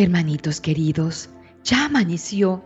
Hermanitos 0.00 0.60
queridos, 0.60 1.28
ya 1.64 1.86
amaneció. 1.86 2.62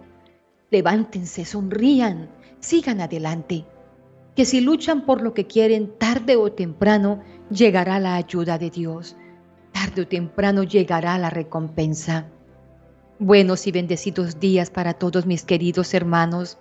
Levántense, 0.71 1.47
sonrían, 1.47 2.29
sigan 2.61 3.01
adelante. 3.01 3.65
Que 4.37 4.45
si 4.45 4.61
luchan 4.61 5.07
por 5.07 5.23
lo 5.23 5.33
que 5.33 5.47
quieren, 5.47 5.97
tarde 5.97 6.37
o 6.37 6.53
temprano 6.53 7.23
llegará 7.49 7.99
la 8.01 8.17
ayuda 8.17 8.59
de 8.59 8.69
Dios. 8.69 9.17
Tarde 9.73 10.03
o 10.03 10.07
temprano 10.07 10.63
llegará 10.63 11.17
la 11.17 11.31
recompensa. 11.31 12.29
Buenos 13.19 13.67
y 13.67 13.73
bendecidos 13.73 14.39
días 14.39 14.69
para 14.69 14.93
todos 14.93 15.25
mis 15.25 15.43
queridos 15.43 15.95
hermanos, 15.95 16.59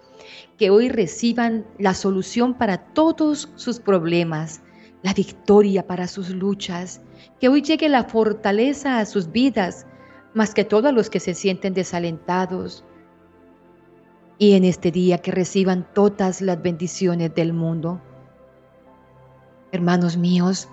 que 0.57 0.69
hoy 0.69 0.87
reciban 0.87 1.65
la 1.79 1.93
solución 1.93 2.53
para 2.53 2.77
todos 2.77 3.49
sus 3.55 3.81
problemas, 3.81 4.61
la 5.03 5.13
victoria 5.13 5.85
para 5.85 6.07
sus 6.07 6.29
luchas, 6.29 7.01
que 7.41 7.49
hoy 7.49 7.61
llegue 7.61 7.89
la 7.89 8.05
fortaleza 8.05 8.99
a 8.99 9.05
sus 9.05 9.33
vidas, 9.33 9.85
más 10.33 10.53
que 10.53 10.63
todos 10.63 10.93
los 10.93 11.09
que 11.09 11.19
se 11.19 11.33
sienten 11.33 11.73
desalentados. 11.73 12.83
Y 14.37 14.53
en 14.53 14.63
este 14.63 14.91
día 14.91 15.19
que 15.19 15.31
reciban 15.31 15.87
todas 15.93 16.41
las 16.41 16.61
bendiciones 16.61 17.33
del 17.35 17.53
mundo. 17.53 18.01
Hermanos 19.71 20.17
míos, 20.17 20.67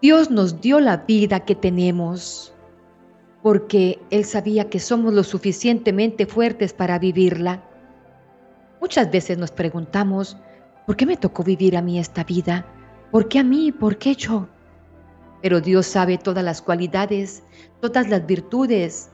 Dios 0.00 0.30
nos 0.30 0.60
dio 0.60 0.80
la 0.80 0.98
vida 0.98 1.40
que 1.40 1.54
tenemos 1.54 2.54
porque 3.42 3.98
Él 4.10 4.24
sabía 4.24 4.68
que 4.68 4.78
somos 4.78 5.14
lo 5.14 5.24
suficientemente 5.24 6.26
fuertes 6.26 6.72
para 6.72 6.98
vivirla. 6.98 7.62
Muchas 8.80 9.10
veces 9.10 9.38
nos 9.38 9.50
preguntamos, 9.50 10.36
¿por 10.86 10.96
qué 10.96 11.06
me 11.06 11.16
tocó 11.16 11.42
vivir 11.42 11.76
a 11.76 11.82
mí 11.82 11.98
esta 11.98 12.24
vida? 12.24 12.66
¿Por 13.10 13.28
qué 13.28 13.38
a 13.40 13.44
mí? 13.44 13.72
¿Por 13.72 13.98
qué 13.98 14.14
yo? 14.14 14.48
Pero 15.42 15.60
Dios 15.60 15.86
sabe 15.86 16.18
todas 16.18 16.44
las 16.44 16.60
cualidades, 16.62 17.42
todas 17.80 18.08
las 18.08 18.26
virtudes. 18.26 19.10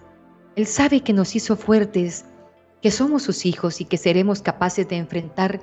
Él 0.56 0.66
sabe 0.66 1.00
que 1.00 1.12
nos 1.12 1.36
hizo 1.36 1.56
fuertes, 1.56 2.24
que 2.82 2.91
somos 2.91 3.22
sus 3.22 3.46
hijos 3.46 3.80
y 3.80 3.84
que 3.84 3.96
seremos 3.96 4.42
capaces 4.42 4.88
de 4.88 4.97
enfrentar 4.97 5.60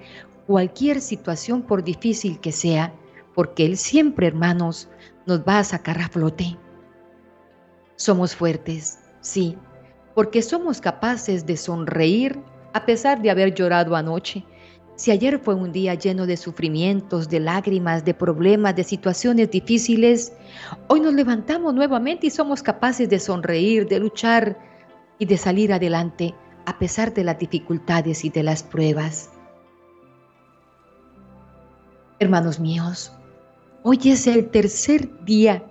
cualquier 0.47 1.01
situación 1.01 1.61
por 1.61 1.83
difícil 1.83 2.39
que 2.39 2.51
sea, 2.51 2.93
porque 3.33 3.65
Él 3.65 3.77
siempre, 3.77 4.27
hermanos, 4.27 4.89
nos 5.25 5.41
va 5.41 5.59
a 5.59 5.63
sacar 5.63 5.99
a 5.99 6.09
flote. 6.09 6.57
Somos 7.95 8.35
fuertes, 8.35 8.99
sí, 9.21 9.57
porque 10.15 10.41
somos 10.41 10.81
capaces 10.81 11.45
de 11.45 11.57
sonreír 11.57 12.39
a 12.73 12.85
pesar 12.85 13.21
de 13.21 13.29
haber 13.29 13.53
llorado 13.53 13.95
anoche, 13.95 14.43
si 14.95 15.11
ayer 15.11 15.39
fue 15.39 15.55
un 15.55 15.71
día 15.71 15.95
lleno 15.95 16.25
de 16.27 16.37
sufrimientos, 16.37 17.29
de 17.29 17.39
lágrimas, 17.39 18.05
de 18.05 18.13
problemas, 18.13 18.75
de 18.75 18.83
situaciones 18.83 19.49
difíciles, 19.49 20.33
hoy 20.87 20.99
nos 20.99 21.13
levantamos 21.13 21.73
nuevamente 21.73 22.27
y 22.27 22.29
somos 22.29 22.61
capaces 22.61 23.09
de 23.09 23.19
sonreír, 23.19 23.87
de 23.87 23.99
luchar 23.99 24.57
y 25.17 25.25
de 25.25 25.37
salir 25.37 25.73
adelante 25.73 26.35
a 26.65 26.77
pesar 26.77 27.13
de 27.13 27.23
las 27.23 27.39
dificultades 27.39 28.23
y 28.23 28.29
de 28.29 28.43
las 28.43 28.63
pruebas. 28.63 29.31
Hermanos 32.19 32.59
míos, 32.59 33.11
hoy 33.81 33.99
es 34.05 34.27
el 34.27 34.49
tercer 34.49 35.09
día, 35.25 35.63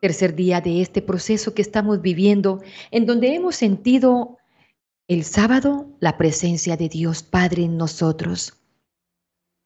tercer 0.00 0.34
día 0.34 0.60
de 0.60 0.82
este 0.82 1.02
proceso 1.02 1.54
que 1.54 1.62
estamos 1.62 2.02
viviendo, 2.02 2.60
en 2.90 3.06
donde 3.06 3.34
hemos 3.34 3.56
sentido 3.56 4.36
el 5.08 5.22
sábado, 5.22 5.86
la 6.00 6.18
presencia 6.18 6.76
de 6.76 6.88
Dios 6.88 7.22
Padre 7.22 7.62
en 7.62 7.76
nosotros. 7.76 8.54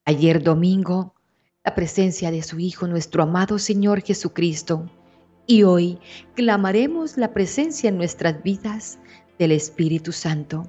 Ayer 0.05 0.43
domingo, 0.43 1.15
la 1.65 1.75
presencia 1.75 2.31
de 2.31 2.43
su 2.43 2.59
Hijo, 2.59 2.87
nuestro 2.87 3.23
amado 3.23 3.59
Señor 3.59 4.03
Jesucristo. 4.03 4.91
Y 5.47 5.63
hoy 5.63 5.99
clamaremos 6.35 7.17
la 7.17 7.33
presencia 7.33 7.89
en 7.89 7.97
nuestras 7.97 8.43
vidas 8.43 8.99
del 9.39 9.53
Espíritu 9.53 10.13
Santo. 10.13 10.67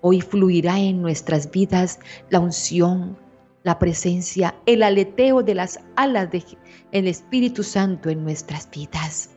Hoy 0.00 0.20
fluirá 0.20 0.78
en 0.78 1.02
nuestras 1.02 1.50
vidas 1.50 1.98
la 2.30 2.38
unción, 2.38 3.18
la 3.64 3.80
presencia, 3.80 4.54
el 4.66 4.84
aleteo 4.84 5.42
de 5.42 5.56
las 5.56 5.80
alas 5.96 6.30
del 6.30 7.08
Espíritu 7.08 7.64
Santo 7.64 8.10
en 8.10 8.22
nuestras 8.22 8.70
vidas. 8.70 9.33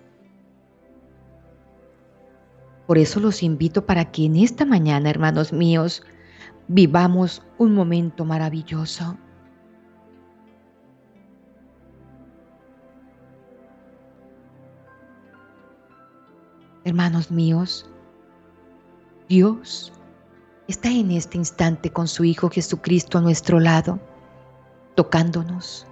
Por 2.87 2.97
eso 2.97 3.19
los 3.19 3.43
invito 3.43 3.85
para 3.85 4.11
que 4.11 4.25
en 4.25 4.37
esta 4.37 4.65
mañana, 4.65 5.09
hermanos 5.09 5.51
míos, 5.51 6.03
vivamos 6.69 7.43
un 7.57 7.73
momento 7.73 8.23
maravilloso. 8.23 9.17
Hermanos 16.85 17.29
míos, 17.29 17.89
Dios 19.27 19.91
está 20.69 20.89
en 20.89 21.11
este 21.11 21.37
instante 21.37 21.91
con 21.91 22.07
su 22.07 22.23
Hijo 22.23 22.49
Jesucristo 22.49 23.17
a 23.17 23.21
nuestro 23.21 23.59
lado, 23.59 23.99
tocándonos, 24.95 25.85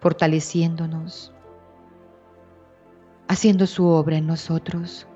fortaleciéndonos, 0.00 1.30
haciendo 3.28 3.66
su 3.66 3.86
obra 3.86 4.16
en 4.16 4.26
nosotros. 4.26 5.06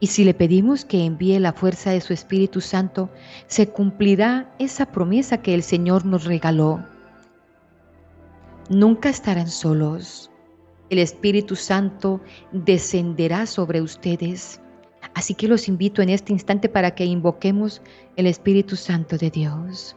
Y 0.00 0.08
si 0.08 0.24
le 0.24 0.34
pedimos 0.34 0.84
que 0.84 1.04
envíe 1.04 1.38
la 1.40 1.52
fuerza 1.52 1.90
de 1.90 2.00
su 2.00 2.12
Espíritu 2.12 2.60
Santo, 2.60 3.10
se 3.46 3.68
cumplirá 3.68 4.54
esa 4.58 4.86
promesa 4.86 5.42
que 5.42 5.54
el 5.54 5.62
Señor 5.62 6.04
nos 6.04 6.24
regaló. 6.24 6.84
Nunca 8.70 9.08
estarán 9.08 9.48
solos. 9.48 10.30
El 10.90 10.98
Espíritu 10.98 11.56
Santo 11.56 12.20
descenderá 12.52 13.46
sobre 13.46 13.80
ustedes. 13.80 14.60
Así 15.14 15.34
que 15.34 15.48
los 15.48 15.68
invito 15.68 16.00
en 16.00 16.10
este 16.10 16.32
instante 16.32 16.68
para 16.68 16.94
que 16.94 17.04
invoquemos 17.04 17.82
el 18.16 18.26
Espíritu 18.26 18.76
Santo 18.76 19.16
de 19.16 19.30
Dios. 19.30 19.96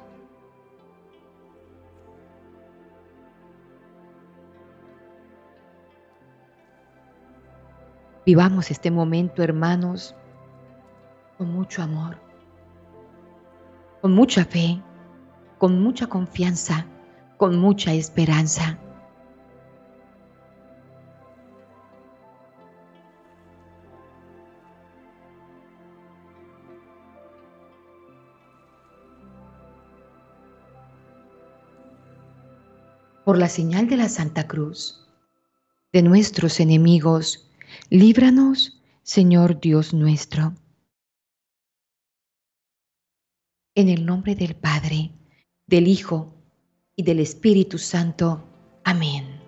Vivamos 8.24 8.70
este 8.70 8.92
momento, 8.92 9.42
hermanos, 9.42 10.16
con 11.40 11.52
mucho 11.52 11.82
amor, 11.82 12.18
con 14.00 14.14
mucha 14.14 14.46
fe, 14.46 14.80
con 15.58 15.82
mucha 15.82 16.06
confianza, 16.06 16.86
con 17.38 17.58
mucha 17.58 17.94
esperanza. 17.94 18.78
Por 33.26 33.40
la 33.40 33.50
señal 33.50 33.88
de 33.88 33.97
la 33.97 34.09
Santa 34.09 34.47
Cruz, 34.47 35.08
de 35.91 36.03
nuestros 36.03 36.59
enemigos, 36.59 37.51
Líbranos, 37.90 38.82
Señor 39.03 39.59
Dios 39.59 39.94
nuestro. 39.94 40.53
En 43.76 43.90
el 43.90 44.06
nombre 44.06 44.35
del 44.35 44.56
Padre, 44.56 45.12
del 45.68 45.88
Hijo 45.88 46.34
y 46.96 47.03
del 47.03 47.20
Espíritu 47.20 47.78
Santo. 47.78 48.44
Amén. 48.84 49.41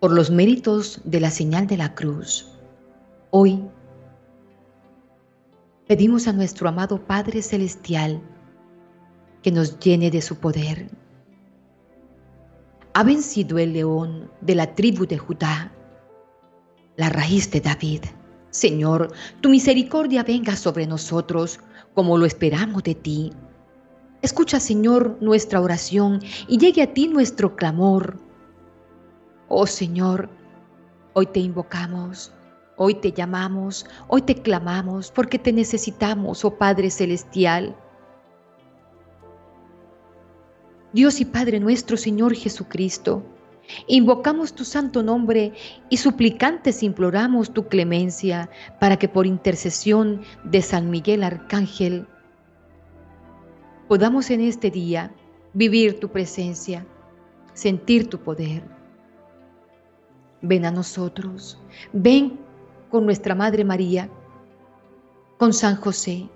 Por 0.00 0.12
los 0.12 0.30
méritos 0.30 1.00
de 1.04 1.20
la 1.20 1.30
señal 1.30 1.66
de 1.66 1.76
la 1.76 1.94
cruz, 1.94 2.48
hoy 3.30 3.60
pedimos 5.88 6.28
a 6.28 6.32
nuestro 6.32 6.68
amado 6.68 7.04
Padre 7.06 7.42
Celestial 7.42 8.22
que 9.42 9.50
nos 9.50 9.78
llene 9.80 10.10
de 10.10 10.22
su 10.22 10.36
poder 10.36 10.90
ha 12.96 13.02
vencido 13.02 13.58
el 13.58 13.74
león 13.74 14.30
de 14.40 14.54
la 14.54 14.74
tribu 14.74 15.04
de 15.04 15.18
Judá, 15.18 15.70
la 16.96 17.10
raíz 17.10 17.50
de 17.50 17.60
David. 17.60 18.00
Señor, 18.48 19.12
tu 19.42 19.50
misericordia 19.50 20.22
venga 20.22 20.56
sobre 20.56 20.86
nosotros 20.86 21.60
como 21.92 22.16
lo 22.16 22.24
esperamos 22.24 22.82
de 22.84 22.94
ti. 22.94 23.32
Escucha, 24.22 24.58
Señor, 24.58 25.18
nuestra 25.20 25.60
oración 25.60 26.22
y 26.48 26.56
llegue 26.56 26.80
a 26.80 26.94
ti 26.94 27.06
nuestro 27.06 27.54
clamor. 27.54 28.18
Oh 29.48 29.66
Señor, 29.66 30.30
hoy 31.12 31.26
te 31.26 31.40
invocamos, 31.40 32.32
hoy 32.78 32.94
te 32.94 33.12
llamamos, 33.12 33.84
hoy 34.08 34.22
te 34.22 34.36
clamamos 34.36 35.10
porque 35.10 35.38
te 35.38 35.52
necesitamos, 35.52 36.46
oh 36.46 36.56
Padre 36.56 36.90
Celestial. 36.90 37.76
Dios 40.92 41.20
y 41.20 41.24
Padre 41.24 41.60
nuestro 41.60 41.96
Señor 41.96 42.34
Jesucristo, 42.34 43.22
invocamos 43.86 44.54
tu 44.54 44.64
santo 44.64 45.02
nombre 45.02 45.52
y 45.90 45.96
suplicantes 45.96 46.82
imploramos 46.82 47.52
tu 47.52 47.66
clemencia 47.68 48.48
para 48.80 48.96
que 48.96 49.08
por 49.08 49.26
intercesión 49.26 50.22
de 50.44 50.62
San 50.62 50.90
Miguel 50.90 51.24
Arcángel 51.24 52.06
podamos 53.88 54.30
en 54.30 54.40
este 54.40 54.70
día 54.70 55.12
vivir 55.52 56.00
tu 56.00 56.08
presencia, 56.08 56.86
sentir 57.52 58.08
tu 58.08 58.18
poder. 58.18 58.62
Ven 60.42 60.64
a 60.64 60.70
nosotros, 60.70 61.58
ven 61.92 62.38
con 62.90 63.04
nuestra 63.04 63.34
Madre 63.34 63.64
María, 63.64 64.08
con 65.38 65.52
San 65.52 65.76
José, 65.76 66.28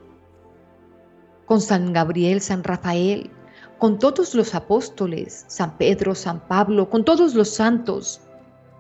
con 1.47 1.61
San 1.61 1.93
Gabriel, 1.93 2.41
San 2.41 2.65
Rafael, 2.65 3.31
con 3.81 3.99
todos 3.99 4.35
los 4.35 4.55
apóstoles, 4.55 5.47
San 5.49 5.79
Pedro, 5.79 6.15
San 6.15 6.47
Pablo, 6.47 6.91
con 6.91 7.03
todos 7.03 7.35
los 7.35 7.49
santos. 7.49 8.21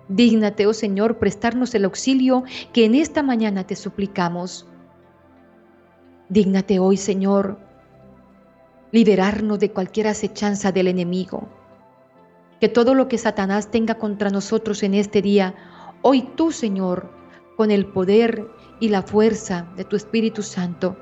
Dígnate, 0.08 0.66
oh 0.66 0.74
Señor, 0.74 1.16
prestarnos 1.16 1.74
el 1.74 1.86
auxilio 1.86 2.44
que 2.74 2.84
en 2.84 2.94
esta 2.94 3.22
mañana 3.22 3.66
te 3.66 3.76
suplicamos. 3.76 4.66
Dígnate 6.28 6.78
hoy, 6.80 6.98
Señor, 6.98 7.58
liberarnos 8.92 9.58
de 9.58 9.70
cualquier 9.72 10.06
acechanza 10.06 10.70
del 10.70 10.88
enemigo. 10.88 11.48
Que 12.60 12.68
todo 12.68 12.94
lo 12.94 13.08
que 13.08 13.16
Satanás 13.16 13.70
tenga 13.70 13.94
contra 13.94 14.28
nosotros 14.28 14.82
en 14.82 14.92
este 14.92 15.22
día, 15.22 15.54
hoy 16.02 16.28
tú, 16.36 16.52
Señor, 16.52 17.10
con 17.56 17.70
el 17.70 17.86
poder 17.86 18.50
y 18.80 18.90
la 18.90 19.00
fuerza 19.00 19.66
de 19.78 19.84
tu 19.84 19.96
Espíritu 19.96 20.42
Santo, 20.42 20.98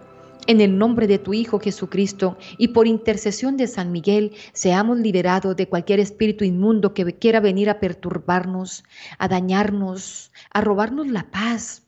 en 0.49 0.63
el 0.63 0.79
nombre 0.79 1.07
de 1.07 1.19
tu 1.19 1.35
Hijo 1.35 1.61
Jesucristo 1.61 2.39
y 2.57 2.69
por 2.69 2.87
intercesión 2.87 3.59
de 3.59 3.67
San 3.67 3.93
Miguel, 3.93 4.35
seamos 4.55 4.99
liberados 4.99 5.55
de 5.55 5.69
cualquier 5.69 6.01
espíritu 6.01 6.43
inmundo 6.43 6.95
que 6.95 7.05
quiera 7.19 7.39
venir 7.39 7.69
a 7.69 7.79
perturbarnos, 7.79 8.83
a 9.19 9.29
dañarnos, 9.29 10.33
a 10.51 10.63
robarnos 10.63 11.07
la 11.07 11.31
paz, 11.31 11.83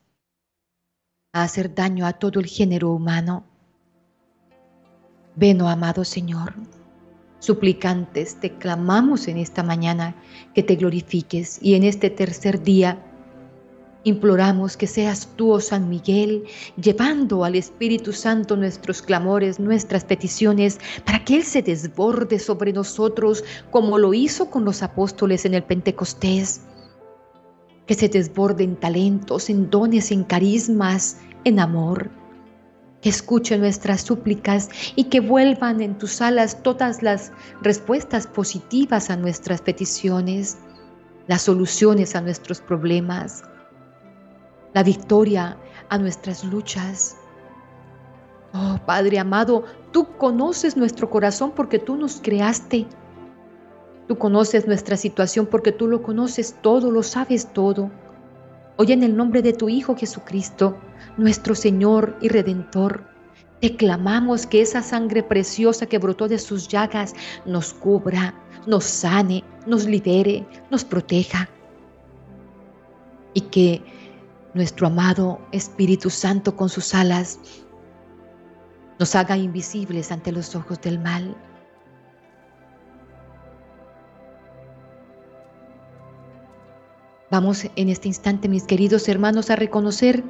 a 1.32 1.42
hacer 1.42 1.74
daño 1.74 2.06
a 2.06 2.12
todo 2.12 2.38
el 2.38 2.46
género 2.46 2.90
humano. 2.90 3.44
Ven, 5.36 5.62
oh 5.62 5.68
amado 5.68 6.04
Señor, 6.04 6.52
suplicantes, 7.38 8.40
te 8.40 8.58
clamamos 8.58 9.26
en 9.26 9.38
esta 9.38 9.62
mañana 9.62 10.14
que 10.54 10.62
te 10.62 10.76
glorifiques 10.76 11.58
y 11.62 11.76
en 11.76 11.84
este 11.84 12.10
tercer 12.10 12.62
día 12.62 13.09
Imploramos 14.04 14.78
que 14.78 14.86
seas 14.86 15.28
tú, 15.36 15.52
oh 15.52 15.60
San 15.60 15.90
Miguel, 15.90 16.44
llevando 16.80 17.44
al 17.44 17.54
Espíritu 17.54 18.14
Santo 18.14 18.56
nuestros 18.56 19.02
clamores, 19.02 19.60
nuestras 19.60 20.06
peticiones, 20.06 20.80
para 21.04 21.22
que 21.22 21.36
Él 21.36 21.42
se 21.42 21.60
desborde 21.60 22.38
sobre 22.38 22.72
nosotros 22.72 23.44
como 23.70 23.98
lo 23.98 24.14
hizo 24.14 24.50
con 24.50 24.64
los 24.64 24.82
apóstoles 24.82 25.44
en 25.44 25.52
el 25.52 25.64
Pentecostés. 25.64 26.62
Que 27.86 27.92
se 27.92 28.08
desborde 28.08 28.64
en 28.64 28.76
talentos, 28.76 29.50
en 29.50 29.68
dones, 29.68 30.10
en 30.12 30.24
carismas, 30.24 31.18
en 31.44 31.60
amor. 31.60 32.10
Que 33.02 33.10
escuche 33.10 33.58
nuestras 33.58 34.00
súplicas 34.00 34.70
y 34.96 35.04
que 35.04 35.20
vuelvan 35.20 35.82
en 35.82 35.98
tus 35.98 36.22
alas 36.22 36.62
todas 36.62 37.02
las 37.02 37.32
respuestas 37.60 38.26
positivas 38.26 39.10
a 39.10 39.16
nuestras 39.16 39.60
peticiones, 39.60 40.56
las 41.26 41.42
soluciones 41.42 42.16
a 42.16 42.22
nuestros 42.22 42.62
problemas 42.62 43.42
la 44.74 44.82
victoria 44.82 45.56
a 45.88 45.98
nuestras 45.98 46.44
luchas. 46.44 47.16
Oh 48.52 48.78
Padre 48.86 49.18
amado, 49.18 49.64
tú 49.92 50.06
conoces 50.18 50.76
nuestro 50.76 51.08
corazón 51.10 51.52
porque 51.54 51.78
tú 51.78 51.96
nos 51.96 52.20
creaste. 52.20 52.86
Tú 54.08 54.18
conoces 54.18 54.66
nuestra 54.66 54.96
situación 54.96 55.46
porque 55.46 55.70
tú 55.70 55.86
lo 55.86 56.02
conoces 56.02 56.56
todo, 56.62 56.90
lo 56.90 57.02
sabes 57.02 57.52
todo. 57.52 57.90
Hoy 58.76 58.92
en 58.92 59.02
el 59.04 59.16
nombre 59.16 59.42
de 59.42 59.52
tu 59.52 59.68
Hijo 59.68 59.94
Jesucristo, 59.94 60.76
nuestro 61.16 61.54
Señor 61.54 62.16
y 62.20 62.28
Redentor, 62.28 63.04
te 63.60 63.76
clamamos 63.76 64.46
que 64.46 64.62
esa 64.62 64.82
sangre 64.82 65.22
preciosa 65.22 65.86
que 65.86 65.98
brotó 65.98 66.28
de 66.28 66.38
sus 66.38 66.66
llagas 66.66 67.14
nos 67.44 67.74
cubra, 67.74 68.34
nos 68.66 68.84
sane, 68.84 69.44
nos 69.66 69.84
libere, 69.84 70.46
nos 70.70 70.84
proteja. 70.84 71.48
Y 73.34 73.42
que 73.42 73.82
nuestro 74.54 74.88
amado 74.88 75.40
Espíritu 75.52 76.10
Santo 76.10 76.56
con 76.56 76.68
sus 76.68 76.94
alas 76.94 77.38
nos 78.98 79.14
haga 79.14 79.36
invisibles 79.36 80.12
ante 80.12 80.32
los 80.32 80.54
ojos 80.54 80.80
del 80.80 80.98
mal. 80.98 81.36
Vamos 87.30 87.64
en 87.76 87.88
este 87.88 88.08
instante, 88.08 88.48
mis 88.48 88.64
queridos 88.64 89.08
hermanos, 89.08 89.50
a 89.50 89.56
reconocer 89.56 90.24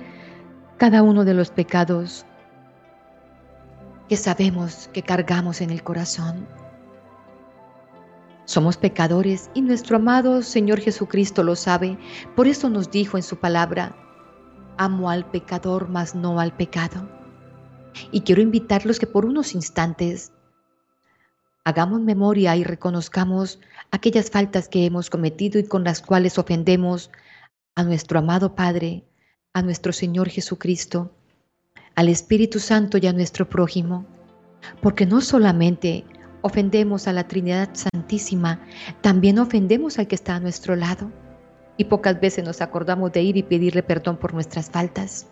cada 0.76 1.02
uno 1.02 1.24
de 1.24 1.34
los 1.34 1.50
pecados 1.50 2.26
que 4.08 4.16
sabemos 4.16 4.90
que 4.92 5.02
cargamos 5.02 5.60
en 5.62 5.70
el 5.70 5.82
corazón. 5.82 6.46
Somos 8.44 8.76
pecadores 8.76 9.50
y 9.54 9.62
nuestro 9.62 9.96
amado 9.96 10.42
Señor 10.42 10.80
Jesucristo 10.80 11.42
lo 11.42 11.56
sabe. 11.56 11.96
Por 12.36 12.48
eso 12.48 12.68
nos 12.68 12.90
dijo 12.90 13.16
en 13.16 13.22
su 13.22 13.36
palabra, 13.36 13.96
amo 14.80 15.10
al 15.10 15.26
pecador, 15.30 15.90
mas 15.90 16.14
no 16.14 16.40
al 16.40 16.56
pecado. 16.56 17.06
Y 18.10 18.22
quiero 18.22 18.40
invitarlos 18.40 18.98
que 18.98 19.06
por 19.06 19.26
unos 19.26 19.54
instantes 19.54 20.32
hagamos 21.64 22.00
memoria 22.00 22.56
y 22.56 22.64
reconozcamos 22.64 23.60
aquellas 23.90 24.30
faltas 24.30 24.68
que 24.68 24.86
hemos 24.86 25.10
cometido 25.10 25.60
y 25.60 25.64
con 25.64 25.84
las 25.84 26.00
cuales 26.00 26.38
ofendemos 26.38 27.10
a 27.74 27.84
nuestro 27.84 28.20
amado 28.20 28.54
Padre, 28.54 29.04
a 29.52 29.60
nuestro 29.60 29.92
Señor 29.92 30.30
Jesucristo, 30.30 31.12
al 31.94 32.08
Espíritu 32.08 32.58
Santo 32.58 32.96
y 32.96 33.06
a 33.06 33.12
nuestro 33.12 33.50
prójimo, 33.50 34.06
porque 34.80 35.04
no 35.04 35.20
solamente 35.20 36.06
ofendemos 36.40 37.06
a 37.06 37.12
la 37.12 37.28
Trinidad 37.28 37.68
Santísima, 37.74 38.64
también 39.02 39.38
ofendemos 39.40 39.98
al 39.98 40.06
que 40.06 40.14
está 40.14 40.36
a 40.36 40.40
nuestro 40.40 40.74
lado 40.74 41.12
y 41.80 41.84
pocas 41.84 42.20
veces 42.20 42.44
nos 42.44 42.60
acordamos 42.60 43.10
de 43.10 43.22
ir 43.22 43.38
y 43.38 43.42
pedirle 43.42 43.82
perdón 43.82 44.18
por 44.18 44.34
nuestras 44.34 44.68
faltas. 44.68 45.26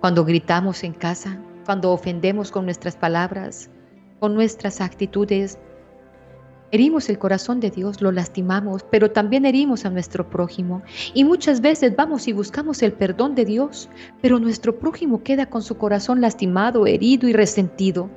Cuando 0.00 0.24
gritamos 0.24 0.82
en 0.82 0.94
casa, 0.94 1.38
cuando 1.64 1.92
ofendemos 1.92 2.50
con 2.50 2.64
nuestras 2.64 2.96
palabras, 2.96 3.70
con 4.18 4.34
nuestras 4.34 4.80
actitudes, 4.80 5.60
herimos 6.72 7.08
el 7.08 7.20
corazón 7.20 7.60
de 7.60 7.70
Dios, 7.70 8.02
lo 8.02 8.10
lastimamos, 8.10 8.84
pero 8.90 9.12
también 9.12 9.46
herimos 9.46 9.84
a 9.84 9.90
nuestro 9.90 10.28
prójimo. 10.28 10.82
Y 11.14 11.22
muchas 11.22 11.60
veces 11.60 11.94
vamos 11.94 12.26
y 12.26 12.32
buscamos 12.32 12.82
el 12.82 12.94
perdón 12.94 13.36
de 13.36 13.44
Dios, 13.44 13.88
pero 14.20 14.40
nuestro 14.40 14.80
prójimo 14.80 15.22
queda 15.22 15.46
con 15.46 15.62
su 15.62 15.76
corazón 15.78 16.20
lastimado, 16.20 16.88
herido 16.88 17.28
y 17.28 17.32
resentido. 17.32 18.10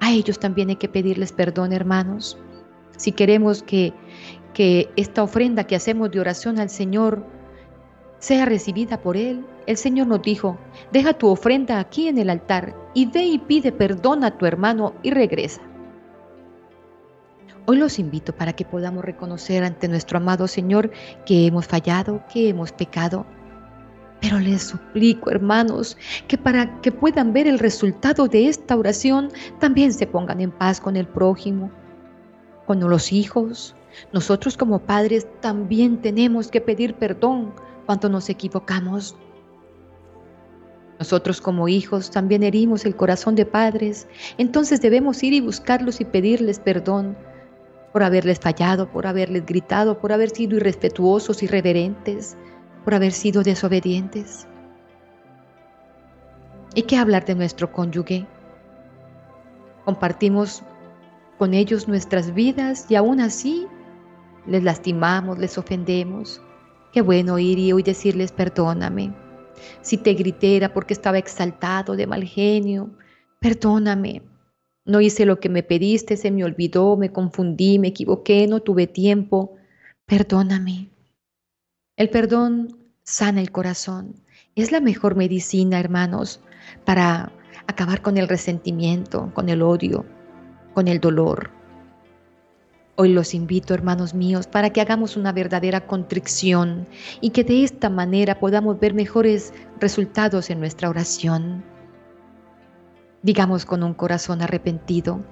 A 0.00 0.10
ellos 0.10 0.38
también 0.38 0.70
hay 0.70 0.76
que 0.76 0.88
pedirles 0.88 1.32
perdón, 1.32 1.74
hermanos. 1.74 2.38
Si 2.96 3.12
queremos 3.12 3.62
que 3.62 3.92
que 4.54 4.88
esta 4.96 5.22
ofrenda 5.22 5.64
que 5.64 5.76
hacemos 5.76 6.10
de 6.10 6.20
oración 6.20 6.58
al 6.58 6.70
Señor 6.70 7.26
sea 8.18 8.46
recibida 8.46 9.02
por 9.02 9.18
Él. 9.18 9.44
El 9.66 9.76
Señor 9.76 10.06
nos 10.06 10.22
dijo, 10.22 10.56
deja 10.92 11.12
tu 11.12 11.28
ofrenda 11.28 11.78
aquí 11.78 12.08
en 12.08 12.16
el 12.16 12.30
altar 12.30 12.74
y 12.94 13.06
ve 13.06 13.24
y 13.24 13.38
pide 13.38 13.72
perdón 13.72 14.24
a 14.24 14.38
tu 14.38 14.46
hermano 14.46 14.94
y 15.02 15.10
regresa. 15.10 15.60
Hoy 17.66 17.78
los 17.78 17.98
invito 17.98 18.34
para 18.34 18.52
que 18.52 18.64
podamos 18.64 19.04
reconocer 19.04 19.64
ante 19.64 19.88
nuestro 19.88 20.18
amado 20.18 20.46
Señor 20.48 20.90
que 21.24 21.46
hemos 21.46 21.66
fallado, 21.66 22.22
que 22.32 22.48
hemos 22.48 22.72
pecado. 22.72 23.26
Pero 24.20 24.38
les 24.38 24.62
suplico, 24.62 25.30
hermanos, 25.30 25.96
que 26.28 26.38
para 26.38 26.80
que 26.80 26.92
puedan 26.92 27.32
ver 27.32 27.46
el 27.46 27.58
resultado 27.58 28.28
de 28.28 28.48
esta 28.48 28.76
oración, 28.76 29.30
también 29.60 29.92
se 29.92 30.06
pongan 30.06 30.40
en 30.40 30.50
paz 30.50 30.80
con 30.80 30.96
el 30.96 31.06
prójimo, 31.06 31.70
con 32.66 32.80
los 32.80 33.12
hijos, 33.12 33.74
nosotros 34.12 34.56
como 34.56 34.80
padres 34.80 35.26
también 35.40 36.00
tenemos 36.00 36.48
que 36.48 36.60
pedir 36.60 36.94
perdón 36.94 37.54
cuando 37.86 38.08
nos 38.08 38.28
equivocamos. 38.28 39.16
Nosotros 40.98 41.40
como 41.40 41.68
hijos 41.68 42.10
también 42.10 42.42
herimos 42.42 42.84
el 42.84 42.96
corazón 42.96 43.34
de 43.34 43.46
padres, 43.46 44.06
entonces 44.38 44.80
debemos 44.80 45.22
ir 45.22 45.32
y 45.32 45.40
buscarlos 45.40 46.00
y 46.00 46.04
pedirles 46.04 46.60
perdón 46.60 47.16
por 47.92 48.02
haberles 48.02 48.40
fallado, 48.40 48.90
por 48.90 49.06
haberles 49.06 49.44
gritado, 49.46 49.98
por 49.98 50.12
haber 50.12 50.30
sido 50.30 50.56
irrespetuosos, 50.56 51.42
irreverentes, 51.42 52.36
por 52.84 52.94
haber 52.94 53.12
sido 53.12 53.42
desobedientes. 53.42 54.46
¿Y 56.74 56.82
qué 56.82 56.96
hablar 56.96 57.24
de 57.24 57.36
nuestro 57.36 57.70
cónyuge? 57.70 58.26
Compartimos 59.84 60.62
con 61.38 61.54
ellos 61.54 61.86
nuestras 61.86 62.34
vidas 62.34 62.86
y 62.88 62.96
aún 62.96 63.20
así 63.20 63.66
les 64.46 64.62
lastimamos, 64.62 65.38
les 65.38 65.56
ofendemos. 65.58 66.40
Qué 66.92 67.02
bueno 67.02 67.38
ir 67.38 67.58
y 67.58 67.72
hoy 67.72 67.82
decirles 67.82 68.32
perdóname. 68.32 69.14
Si 69.80 69.96
te 69.96 70.14
grité 70.14 70.56
era 70.56 70.72
porque 70.72 70.94
estaba 70.94 71.18
exaltado, 71.18 71.96
de 71.96 72.06
mal 72.06 72.24
genio, 72.24 72.90
perdóname. 73.40 74.22
No 74.84 75.00
hice 75.00 75.24
lo 75.24 75.40
que 75.40 75.48
me 75.48 75.62
pediste, 75.62 76.16
se 76.16 76.30
me 76.30 76.44
olvidó, 76.44 76.96
me 76.96 77.10
confundí, 77.10 77.78
me 77.78 77.88
equivoqué, 77.88 78.46
no 78.46 78.60
tuve 78.60 78.86
tiempo. 78.86 79.56
Perdóname. 80.06 80.90
El 81.96 82.10
perdón 82.10 82.84
sana 83.02 83.40
el 83.40 83.50
corazón. 83.50 84.14
Es 84.54 84.72
la 84.72 84.80
mejor 84.80 85.16
medicina, 85.16 85.80
hermanos, 85.80 86.40
para 86.84 87.32
acabar 87.66 88.02
con 88.02 88.18
el 88.18 88.28
resentimiento, 88.28 89.32
con 89.34 89.48
el 89.48 89.62
odio, 89.62 90.04
con 90.74 90.88
el 90.88 91.00
dolor. 91.00 91.50
Hoy 92.96 93.08
los 93.08 93.34
invito, 93.34 93.74
hermanos 93.74 94.14
míos, 94.14 94.46
para 94.46 94.70
que 94.70 94.80
hagamos 94.80 95.16
una 95.16 95.32
verdadera 95.32 95.84
contrición 95.84 96.86
y 97.20 97.30
que 97.30 97.42
de 97.42 97.64
esta 97.64 97.90
manera 97.90 98.38
podamos 98.38 98.78
ver 98.78 98.94
mejores 98.94 99.52
resultados 99.80 100.48
en 100.48 100.60
nuestra 100.60 100.88
oración. 100.88 101.64
Digamos 103.22 103.64
con 103.64 103.82
un 103.82 103.94
corazón 103.94 104.42
arrepentido, 104.42 105.24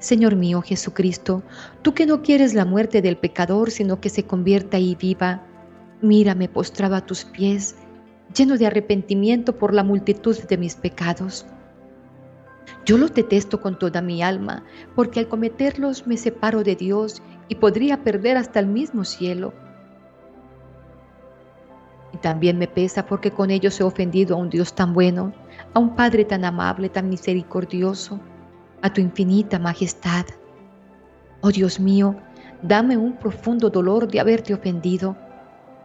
Señor 0.00 0.34
mío 0.34 0.60
Jesucristo, 0.60 1.44
tú 1.82 1.94
que 1.94 2.04
no 2.04 2.20
quieres 2.20 2.52
la 2.52 2.64
muerte 2.64 3.00
del 3.00 3.16
pecador, 3.16 3.70
sino 3.70 4.00
que 4.00 4.10
se 4.10 4.24
convierta 4.24 4.80
y 4.80 4.96
viva, 4.96 5.46
mírame 6.02 6.48
postrado 6.48 6.96
a 6.96 7.06
tus 7.06 7.24
pies, 7.24 7.76
lleno 8.36 8.58
de 8.58 8.66
arrepentimiento 8.66 9.56
por 9.56 9.72
la 9.72 9.84
multitud 9.84 10.36
de 10.36 10.58
mis 10.58 10.74
pecados. 10.74 11.46
Yo 12.84 12.98
los 12.98 13.14
detesto 13.14 13.60
con 13.60 13.78
toda 13.78 14.02
mi 14.02 14.22
alma, 14.22 14.62
porque 14.94 15.20
al 15.20 15.28
cometerlos 15.28 16.06
me 16.06 16.16
separo 16.16 16.62
de 16.62 16.76
Dios 16.76 17.22
y 17.48 17.56
podría 17.56 18.02
perder 18.02 18.36
hasta 18.36 18.60
el 18.60 18.66
mismo 18.66 19.04
cielo. 19.04 19.52
Y 22.12 22.18
también 22.18 22.58
me 22.58 22.68
pesa 22.68 23.06
porque 23.06 23.30
con 23.30 23.50
ellos 23.50 23.80
he 23.80 23.84
ofendido 23.84 24.36
a 24.36 24.38
un 24.38 24.50
Dios 24.50 24.74
tan 24.74 24.92
bueno, 24.92 25.32
a 25.72 25.78
un 25.78 25.96
Padre 25.96 26.24
tan 26.24 26.44
amable, 26.44 26.88
tan 26.88 27.08
misericordioso, 27.08 28.20
a 28.82 28.92
tu 28.92 29.00
infinita 29.00 29.58
majestad. 29.58 30.26
Oh 31.40 31.50
Dios 31.50 31.80
mío, 31.80 32.14
dame 32.62 32.96
un 32.96 33.16
profundo 33.16 33.70
dolor 33.70 34.08
de 34.08 34.20
haberte 34.20 34.54
ofendido. 34.54 35.16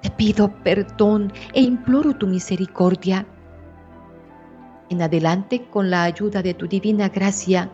Te 0.02 0.10
pido 0.12 0.54
perdón 0.64 1.34
e 1.54 1.62
imploro 1.62 2.16
tu 2.16 2.28
misericordia 2.28 3.26
en 4.90 5.02
adelante 5.02 5.66
con 5.70 5.90
la 5.90 6.04
ayuda 6.04 6.42
de 6.42 6.54
tu 6.54 6.68
divina 6.68 7.10
gracia. 7.10 7.72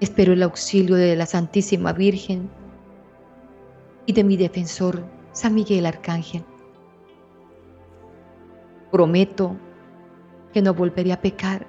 Espero 0.00 0.32
el 0.32 0.42
auxilio 0.42 0.96
de 0.96 1.16
la 1.16 1.26
Santísima 1.26 1.92
Virgen 1.92 2.50
y 4.06 4.12
de 4.12 4.24
mi 4.24 4.36
defensor, 4.36 5.04
San 5.32 5.54
Miguel 5.54 5.86
Arcángel. 5.86 6.44
Prometo 8.90 9.56
que 10.52 10.62
no 10.62 10.72
volveré 10.72 11.12
a 11.12 11.20
pecar. 11.20 11.66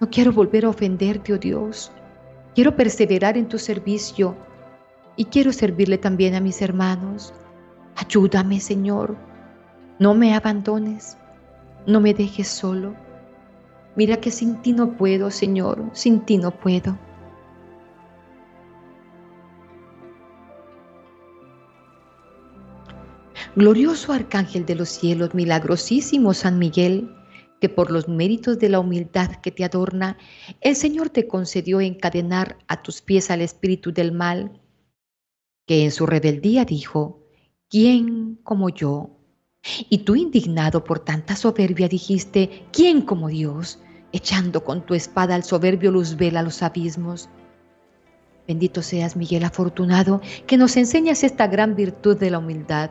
No 0.00 0.08
quiero 0.10 0.32
volver 0.32 0.64
a 0.64 0.70
ofenderte, 0.70 1.32
oh 1.32 1.38
Dios. 1.38 1.92
Quiero 2.54 2.74
perseverar 2.74 3.36
en 3.36 3.48
tu 3.48 3.58
servicio 3.58 4.36
y 5.16 5.26
quiero 5.26 5.52
servirle 5.52 5.98
también 5.98 6.34
a 6.34 6.40
mis 6.40 6.60
hermanos. 6.62 7.32
Ayúdame, 7.96 8.60
Señor. 8.60 9.16
No 9.98 10.14
me 10.14 10.34
abandones. 10.34 11.16
No 11.86 12.00
me 12.00 12.14
dejes 12.14 12.48
solo. 12.48 12.94
Mira 13.96 14.18
que 14.18 14.30
sin 14.30 14.62
ti 14.62 14.72
no 14.72 14.96
puedo, 14.96 15.30
Señor, 15.30 15.90
sin 15.92 16.24
ti 16.24 16.38
no 16.38 16.50
puedo. 16.50 16.98
Glorioso 23.54 24.12
Arcángel 24.12 24.64
de 24.64 24.76
los 24.76 24.88
cielos, 24.88 25.34
milagrosísimo 25.34 26.32
San 26.32 26.58
Miguel, 26.58 27.14
que 27.60 27.68
por 27.68 27.90
los 27.90 28.08
méritos 28.08 28.58
de 28.58 28.70
la 28.70 28.80
humildad 28.80 29.36
que 29.42 29.50
te 29.50 29.64
adorna, 29.64 30.16
el 30.62 30.74
Señor 30.74 31.10
te 31.10 31.28
concedió 31.28 31.80
encadenar 31.80 32.56
a 32.66 32.82
tus 32.82 33.02
pies 33.02 33.30
al 33.30 33.42
espíritu 33.42 33.92
del 33.92 34.12
mal, 34.12 34.60
que 35.66 35.84
en 35.84 35.90
su 35.90 36.06
rebeldía 36.06 36.64
dijo, 36.64 37.26
¿quién 37.68 38.36
como 38.42 38.70
yo? 38.70 39.21
Y 39.88 39.98
tú 39.98 40.16
indignado 40.16 40.82
por 40.82 40.98
tanta 41.00 41.36
soberbia 41.36 41.88
dijiste, 41.88 42.66
¿quién 42.72 43.02
como 43.02 43.28
Dios? 43.28 43.78
Echando 44.12 44.64
con 44.64 44.84
tu 44.84 44.94
espada 44.94 45.34
al 45.34 45.44
soberbio 45.44 45.92
luzbel 45.92 46.36
a 46.36 46.42
los 46.42 46.62
abismos. 46.62 47.28
Bendito 48.48 48.82
seas, 48.82 49.16
Miguel 49.16 49.44
afortunado, 49.44 50.20
que 50.46 50.56
nos 50.56 50.76
enseñas 50.76 51.22
esta 51.22 51.46
gran 51.46 51.76
virtud 51.76 52.16
de 52.16 52.30
la 52.30 52.38
humildad. 52.38 52.90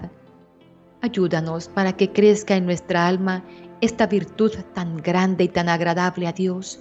Ayúdanos 1.02 1.68
para 1.68 1.94
que 1.94 2.12
crezca 2.12 2.56
en 2.56 2.66
nuestra 2.66 3.06
alma 3.06 3.44
esta 3.82 4.08
virtud 4.08 4.52
tan 4.74 4.98
grande 4.98 5.44
y 5.44 5.50
tan 5.50 5.68
agradable 5.68 6.28
a 6.28 6.32
Dios, 6.32 6.80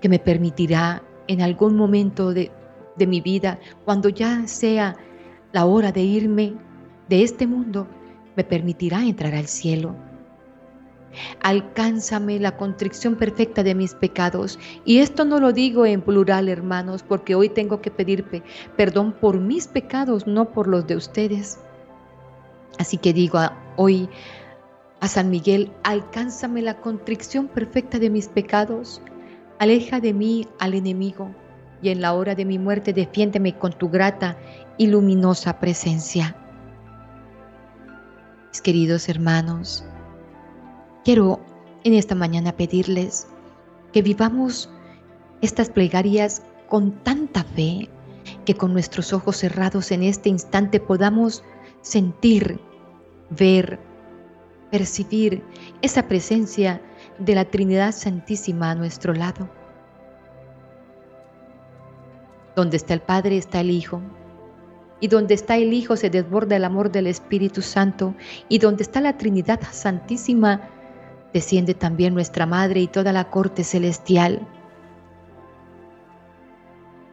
que 0.00 0.08
me 0.08 0.18
permitirá 0.18 1.02
en 1.26 1.40
algún 1.40 1.76
momento 1.76 2.34
de, 2.34 2.50
de 2.96 3.06
mi 3.06 3.20
vida, 3.20 3.58
cuando 3.84 4.08
ya 4.10 4.46
sea 4.46 4.96
la 5.52 5.64
hora 5.64 5.90
de 5.90 6.02
irme 6.02 6.54
de 7.08 7.22
este 7.22 7.46
mundo, 7.46 7.88
me 8.38 8.44
permitirá 8.44 9.02
entrar 9.02 9.34
al 9.34 9.48
cielo. 9.48 9.96
Alcánzame 11.42 12.38
la 12.38 12.56
contrición 12.56 13.16
perfecta 13.16 13.64
de 13.64 13.74
mis 13.74 13.96
pecados. 13.96 14.60
Y 14.84 14.98
esto 14.98 15.24
no 15.24 15.40
lo 15.40 15.52
digo 15.52 15.84
en 15.86 16.02
plural, 16.02 16.48
hermanos, 16.48 17.02
porque 17.02 17.34
hoy 17.34 17.48
tengo 17.48 17.80
que 17.80 17.90
pedir 17.90 18.24
perdón 18.76 19.10
por 19.10 19.40
mis 19.40 19.66
pecados, 19.66 20.28
no 20.28 20.52
por 20.52 20.68
los 20.68 20.86
de 20.86 20.94
ustedes. 20.94 21.58
Así 22.78 22.96
que 22.96 23.12
digo 23.12 23.40
hoy 23.74 24.08
a 25.00 25.08
San 25.08 25.30
Miguel, 25.30 25.72
alcánzame 25.82 26.62
la 26.62 26.76
contrición 26.76 27.48
perfecta 27.48 27.98
de 27.98 28.08
mis 28.08 28.28
pecados. 28.28 29.02
Aleja 29.58 29.98
de 29.98 30.12
mí 30.12 30.46
al 30.60 30.74
enemigo 30.74 31.34
y 31.82 31.88
en 31.88 32.02
la 32.02 32.12
hora 32.14 32.36
de 32.36 32.44
mi 32.44 32.60
muerte 32.60 32.92
defiéndeme 32.92 33.58
con 33.58 33.72
tu 33.72 33.88
grata 33.88 34.36
y 34.76 34.86
luminosa 34.86 35.58
presencia 35.58 36.36
queridos 38.56 39.08
hermanos, 39.08 39.84
quiero 41.04 41.40
en 41.84 41.94
esta 41.94 42.14
mañana 42.14 42.56
pedirles 42.56 43.28
que 43.92 44.02
vivamos 44.02 44.68
estas 45.42 45.70
plegarias 45.70 46.42
con 46.68 46.92
tanta 47.04 47.44
fe 47.44 47.88
que 48.44 48.54
con 48.54 48.72
nuestros 48.72 49.12
ojos 49.12 49.36
cerrados 49.36 49.92
en 49.92 50.02
este 50.02 50.28
instante 50.28 50.80
podamos 50.80 51.44
sentir, 51.82 52.60
ver, 53.30 53.78
percibir 54.70 55.42
esa 55.80 56.08
presencia 56.08 56.82
de 57.18 57.34
la 57.34 57.44
Trinidad 57.44 57.92
Santísima 57.92 58.70
a 58.70 58.74
nuestro 58.74 59.14
lado. 59.14 59.48
Donde 62.56 62.76
está 62.76 62.92
el 62.92 63.00
Padre 63.00 63.38
está 63.38 63.60
el 63.60 63.70
Hijo, 63.70 64.02
y 65.00 65.08
donde 65.08 65.34
está 65.34 65.56
el 65.56 65.72
Hijo 65.72 65.96
se 65.96 66.10
desborda 66.10 66.56
el 66.56 66.64
amor 66.64 66.90
del 66.90 67.06
Espíritu 67.06 67.62
Santo, 67.62 68.14
y 68.48 68.58
donde 68.58 68.82
está 68.82 69.00
la 69.00 69.16
Trinidad 69.16 69.60
Santísima, 69.70 70.68
desciende 71.32 71.74
también 71.74 72.14
nuestra 72.14 72.46
Madre 72.46 72.80
y 72.80 72.86
toda 72.86 73.12
la 73.12 73.30
corte 73.30 73.64
celestial. 73.64 74.46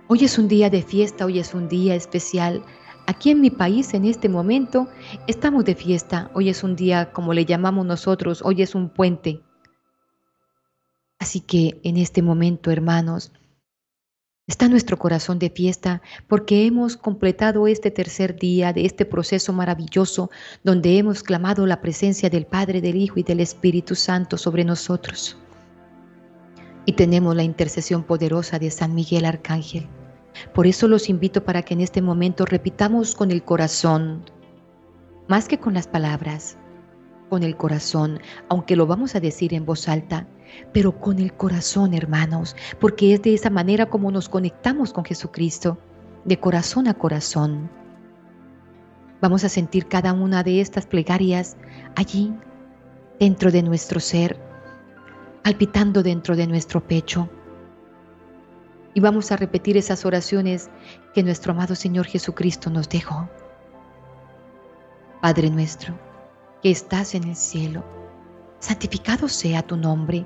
Hoy 0.08 0.24
es 0.24 0.38
un 0.38 0.48
día 0.48 0.70
de 0.70 0.84
fiesta, 0.84 1.26
hoy 1.26 1.40
es 1.40 1.54
un 1.54 1.68
día 1.68 1.96
especial. 1.96 2.64
Aquí 3.08 3.32
en 3.32 3.42
mi 3.42 3.50
país 3.50 3.94
en 3.94 4.06
este 4.06 4.30
momento 4.30 4.88
estamos 5.28 5.66
de 5.66 5.76
fiesta. 5.76 6.30
Hoy 6.34 6.50
es 6.50 6.64
un 6.64 6.76
día 6.76 7.12
como 7.12 7.34
le 7.34 7.46
llamamos 7.46 7.86
nosotros, 7.86 8.42
hoy 8.44 8.62
es 8.62 8.76
un 8.76 8.90
puente. 8.90 9.42
Así 11.18 11.40
que 11.40 11.80
en 11.84 11.98
este 11.98 12.22
momento, 12.22 12.72
hermanos, 12.72 13.32
Está 14.48 14.70
nuestro 14.70 15.00
corazón 15.00 15.40
de 15.40 15.50
fiesta 15.50 16.04
porque 16.28 16.68
hemos 16.68 16.98
completado 16.98 17.66
este 17.66 17.90
tercer 17.90 18.36
día 18.36 18.74
de 18.74 18.86
este 18.86 19.04
proceso 19.04 19.54
maravilloso 19.54 20.30
donde 20.64 21.00
hemos 21.00 21.24
clamado 21.24 21.66
la 21.66 21.82
presencia 21.82 22.30
del 22.30 22.46
Padre, 22.46 22.80
del 22.80 22.96
Hijo 22.96 23.20
y 23.20 23.24
del 23.24 23.40
Espíritu 23.40 23.96
Santo 23.96 24.38
sobre 24.38 24.64
nosotros. 24.64 25.36
Y 26.86 26.94
tenemos 26.94 27.36
la 27.36 27.42
intercesión 27.42 28.04
poderosa 28.04 28.60
de 28.60 28.70
San 28.70 28.94
Miguel 28.94 29.26
Arcángel. 29.26 29.88
Por 30.54 30.68
eso 30.68 30.88
los 30.88 31.10
invito 31.10 31.44
para 31.44 31.64
que 31.64 31.74
en 31.74 31.82
este 31.82 32.04
momento 32.04 32.46
repitamos 32.46 33.16
con 33.16 33.32
el 33.32 33.44
corazón, 33.44 34.30
más 35.28 35.48
que 35.48 35.58
con 35.58 35.74
las 35.74 35.88
palabras, 35.88 36.56
con 37.30 37.42
el 37.42 37.58
corazón, 37.58 38.20
aunque 38.48 38.76
lo 38.76 38.86
vamos 38.86 39.16
a 39.16 39.20
decir 39.20 39.56
en 39.56 39.66
voz 39.66 39.88
alta, 39.88 40.28
pero 40.74 41.00
con 41.00 41.20
el 41.20 41.34
corazón, 41.34 41.94
hermanos, 41.94 42.56
porque 42.80 43.14
es 43.14 43.22
de 43.22 43.34
esa 43.34 43.50
manera 43.50 43.86
como 43.88 44.12
nos 44.12 44.30
conectamos 44.30 44.94
con 44.94 45.06
Jesucristo, 45.06 45.78
de 46.26 46.40
corazón 46.40 46.88
a 46.88 46.94
corazón. 46.94 47.70
Vamos 49.22 49.44
a 49.44 49.50
sentir 49.50 49.88
cada 49.88 50.14
una 50.14 50.44
de 50.44 50.62
estas 50.62 50.86
plegarias 50.86 51.56
allí, 51.96 52.34
dentro 53.20 53.52
de 53.52 53.64
nuestro 53.64 54.00
ser, 54.00 54.38
palpitando 55.44 56.04
dentro 56.04 56.36
de 56.36 56.48
nuestro 56.48 56.86
pecho. 56.86 57.30
Y 58.94 59.00
vamos 59.00 59.32
a 59.32 59.38
repetir 59.38 59.78
esas 59.78 60.06
oraciones 60.06 60.70
que 61.14 61.24
nuestro 61.24 61.54
amado 61.54 61.76
Señor 61.76 62.06
Jesucristo 62.06 62.70
nos 62.70 62.90
dejó. 62.90 63.30
Padre 65.22 65.50
nuestro, 65.50 65.98
que 66.62 66.72
estás 66.72 67.16
en 67.16 67.26
el 67.26 67.36
cielo, 67.36 67.84
santificado 68.60 69.28
sea 69.28 69.62
tu 69.62 69.78
nombre 69.78 70.26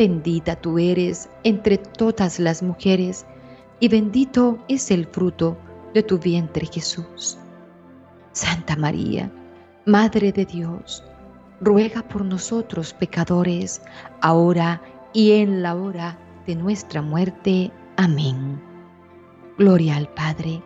Bendita 0.00 0.56
tú 0.56 0.78
eres 0.78 1.28
entre 1.44 1.76
todas 1.76 2.38
las 2.38 2.62
mujeres, 2.62 3.26
y 3.80 3.88
bendito 3.88 4.56
es 4.66 4.90
el 4.90 5.04
fruto 5.04 5.58
de 5.92 6.02
tu 6.02 6.18
vientre 6.18 6.64
Jesús. 6.64 7.36
Santa 8.32 8.76
María, 8.76 9.30
Madre 9.84 10.32
de 10.32 10.46
Dios, 10.46 11.04
ruega 11.60 12.00
por 12.00 12.24
nosotros 12.24 12.94
pecadores, 12.94 13.82
ahora 14.22 14.80
y 15.12 15.32
en 15.32 15.60
la 15.60 15.74
hora 15.74 16.18
de 16.46 16.56
nuestra 16.56 17.02
muerte. 17.02 17.70
Amén. 17.98 18.58
Gloria 19.58 19.96
al 19.96 20.08
Padre, 20.08 20.62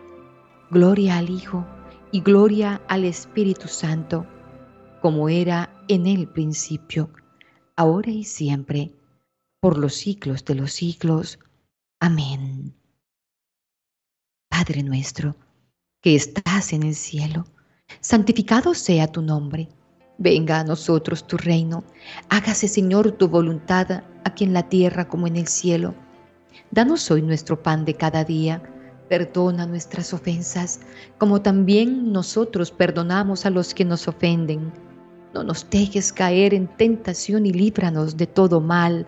gloria 0.71 1.17
al 1.17 1.29
Hijo 1.29 1.65
y 2.13 2.21
gloria 2.21 2.81
al 2.87 3.03
Espíritu 3.03 3.67
Santo, 3.67 4.25
como 5.01 5.27
era 5.27 5.75
en 5.89 6.07
el 6.07 6.25
principio, 6.25 7.09
ahora 7.75 8.11
y 8.11 8.23
siempre, 8.23 8.93
por 9.65 9.79
los 9.79 9.95
siglos 9.95 10.45
de 10.45 10.53
los 10.53 10.73
siglos. 10.73 11.39
Amén. 11.99 12.75
Padre 14.47 14.83
nuestro, 14.83 15.35
que 16.03 16.13
estás 16.13 16.71
en 16.71 16.83
el 16.83 16.93
cielo, 16.93 17.47
santificado 17.99 18.75
sea 18.75 19.07
tu 19.07 19.23
nombre. 19.23 19.67
Venga 20.19 20.59
a 20.59 20.63
nosotros 20.63 21.25
tu 21.25 21.37
reino. 21.37 21.83
Hágase, 22.29 22.67
Señor, 22.67 23.13
tu 23.13 23.27
voluntad 23.27 24.03
aquí 24.23 24.43
en 24.43 24.53
la 24.53 24.69
tierra 24.69 25.07
como 25.07 25.25
en 25.25 25.35
el 25.35 25.47
cielo. 25.47 25.95
Danos 26.69 27.09
hoy 27.09 27.23
nuestro 27.23 27.63
pan 27.63 27.85
de 27.85 27.95
cada 27.95 28.23
día 28.23 28.61
Perdona 29.09 29.65
nuestras 29.65 30.13
ofensas, 30.13 30.79
como 31.17 31.41
también 31.41 32.11
nosotros 32.11 32.69
perdonamos 32.69 33.47
a 33.47 33.49
los 33.49 33.73
que 33.73 33.83
nos 33.83 34.07
ofenden. 34.07 34.71
No 35.33 35.43
nos 35.43 35.67
dejes 35.71 36.13
caer 36.13 36.53
en 36.53 36.67
tentación 36.67 37.47
y 37.47 37.51
líbranos 37.51 38.15
de 38.15 38.27
todo 38.27 38.61
mal. 38.61 39.07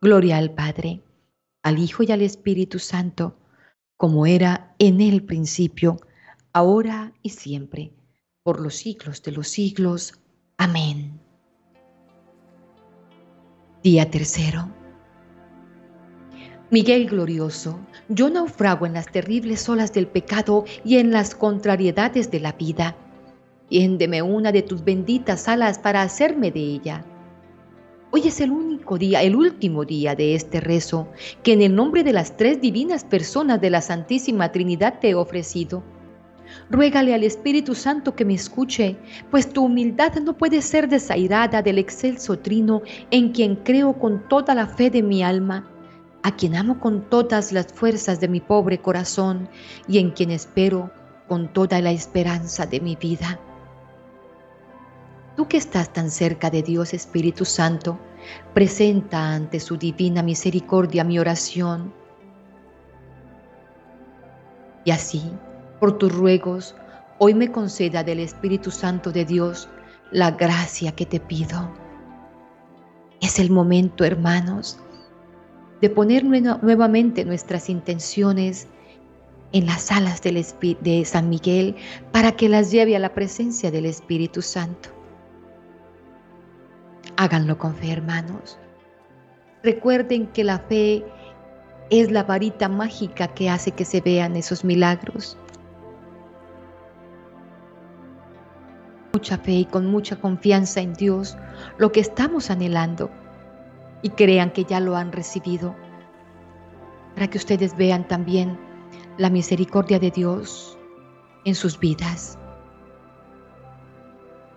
Gloria 0.00 0.36
al 0.36 0.52
Padre, 0.52 1.02
al 1.64 1.80
Hijo 1.80 2.04
y 2.04 2.12
al 2.12 2.22
Espíritu 2.22 2.78
Santo, 2.78 3.36
como 3.96 4.26
era 4.26 4.76
en 4.78 5.00
el 5.00 5.24
principio, 5.24 5.96
ahora 6.52 7.12
y 7.20 7.30
siempre, 7.30 7.92
por 8.44 8.60
los 8.60 8.76
siglos 8.76 9.24
de 9.24 9.32
los 9.32 9.48
siglos. 9.48 10.14
Amén. 10.56 11.18
Día 13.82 14.08
tercero. 14.08 14.68
Miguel 16.70 17.08
glorioso, 17.08 17.80
yo 18.08 18.30
naufrago 18.30 18.86
en 18.86 18.92
las 18.92 19.10
terribles 19.10 19.68
olas 19.68 19.92
del 19.92 20.06
pecado 20.06 20.64
y 20.84 20.98
en 20.98 21.10
las 21.10 21.34
contrariedades 21.34 22.30
de 22.30 22.38
la 22.38 22.52
vida. 22.52 22.96
Tiéndeme 23.68 24.22
una 24.22 24.52
de 24.52 24.62
tus 24.62 24.84
benditas 24.84 25.48
alas 25.48 25.80
para 25.80 26.02
hacerme 26.02 26.52
de 26.52 26.60
ella. 26.60 27.04
Hoy 28.10 28.22
es 28.26 28.40
el 28.40 28.50
único 28.50 28.96
día, 28.96 29.22
el 29.22 29.36
último 29.36 29.84
día 29.84 30.14
de 30.14 30.34
este 30.34 30.60
rezo 30.60 31.08
que 31.42 31.52
en 31.52 31.60
el 31.60 31.74
nombre 31.74 32.02
de 32.02 32.14
las 32.14 32.38
tres 32.38 32.58
divinas 32.58 33.04
personas 33.04 33.60
de 33.60 33.68
la 33.68 33.82
Santísima 33.82 34.50
Trinidad 34.50 34.98
te 34.98 35.10
he 35.10 35.14
ofrecido. 35.14 35.82
Ruégale 36.70 37.12
al 37.12 37.22
Espíritu 37.22 37.74
Santo 37.74 38.14
que 38.14 38.24
me 38.24 38.32
escuche, 38.32 38.96
pues 39.30 39.52
tu 39.52 39.66
humildad 39.66 40.14
no 40.20 40.38
puede 40.38 40.62
ser 40.62 40.88
desairada 40.88 41.60
del 41.60 41.76
excelso 41.76 42.38
trino 42.38 42.80
en 43.10 43.32
quien 43.32 43.56
creo 43.56 43.98
con 43.98 44.26
toda 44.26 44.54
la 44.54 44.66
fe 44.66 44.88
de 44.88 45.02
mi 45.02 45.22
alma 45.22 45.68
a 46.22 46.34
quien 46.34 46.56
amo 46.56 46.80
con 46.80 47.08
todas 47.10 47.52
las 47.52 47.66
fuerzas 47.72 48.20
de 48.20 48.28
mi 48.28 48.40
pobre 48.40 48.78
corazón 48.78 49.48
y 49.86 49.98
en 49.98 50.10
quien 50.12 50.30
espero 50.30 50.90
con 51.28 51.52
toda 51.52 51.80
la 51.82 51.90
esperanza 51.90 52.64
de 52.64 52.80
mi 52.80 52.96
vida. 52.96 53.38
Tú 55.38 55.46
que 55.46 55.56
estás 55.56 55.92
tan 55.92 56.10
cerca 56.10 56.50
de 56.50 56.64
Dios 56.64 56.92
Espíritu 56.92 57.44
Santo, 57.44 57.96
presenta 58.54 59.34
ante 59.34 59.60
su 59.60 59.76
divina 59.76 60.20
misericordia 60.20 61.04
mi 61.04 61.20
oración. 61.20 61.94
Y 64.84 64.90
así, 64.90 65.22
por 65.78 65.96
tus 65.96 66.12
ruegos, 66.12 66.74
hoy 67.18 67.34
me 67.34 67.52
conceda 67.52 68.02
del 68.02 68.18
Espíritu 68.18 68.72
Santo 68.72 69.12
de 69.12 69.24
Dios 69.24 69.68
la 70.10 70.32
gracia 70.32 70.90
que 70.90 71.06
te 71.06 71.20
pido. 71.20 71.70
Es 73.20 73.38
el 73.38 73.50
momento, 73.50 74.02
hermanos, 74.02 74.80
de 75.80 75.88
poner 75.88 76.24
nuevamente 76.24 77.24
nuestras 77.24 77.70
intenciones 77.70 78.66
en 79.52 79.66
las 79.66 79.92
alas 79.92 80.20
de 80.20 81.04
San 81.04 81.28
Miguel 81.28 81.76
para 82.10 82.32
que 82.32 82.48
las 82.48 82.72
lleve 82.72 82.96
a 82.96 82.98
la 82.98 83.14
presencia 83.14 83.70
del 83.70 83.86
Espíritu 83.86 84.42
Santo. 84.42 84.97
Háganlo 87.20 87.58
con 87.58 87.74
fe, 87.74 87.90
hermanos. 87.90 88.60
Recuerden 89.64 90.28
que 90.28 90.44
la 90.44 90.60
fe 90.60 91.04
es 91.90 92.12
la 92.12 92.22
varita 92.22 92.68
mágica 92.68 93.26
que 93.26 93.50
hace 93.50 93.72
que 93.72 93.84
se 93.84 94.00
vean 94.00 94.36
esos 94.36 94.64
milagros. 94.64 95.36
Mucha 99.12 99.36
fe 99.36 99.50
y 99.50 99.64
con 99.64 99.86
mucha 99.86 100.14
confianza 100.20 100.80
en 100.80 100.94
Dios, 100.94 101.36
lo 101.76 101.90
que 101.90 101.98
estamos 101.98 102.50
anhelando 102.50 103.10
y 104.02 104.10
crean 104.10 104.52
que 104.52 104.62
ya 104.62 104.78
lo 104.78 104.94
han 104.94 105.10
recibido, 105.10 105.74
para 107.14 107.26
que 107.26 107.38
ustedes 107.38 107.76
vean 107.76 108.06
también 108.06 108.56
la 109.16 109.28
misericordia 109.28 109.98
de 109.98 110.12
Dios 110.12 110.78
en 111.44 111.56
sus 111.56 111.80
vidas. 111.80 112.38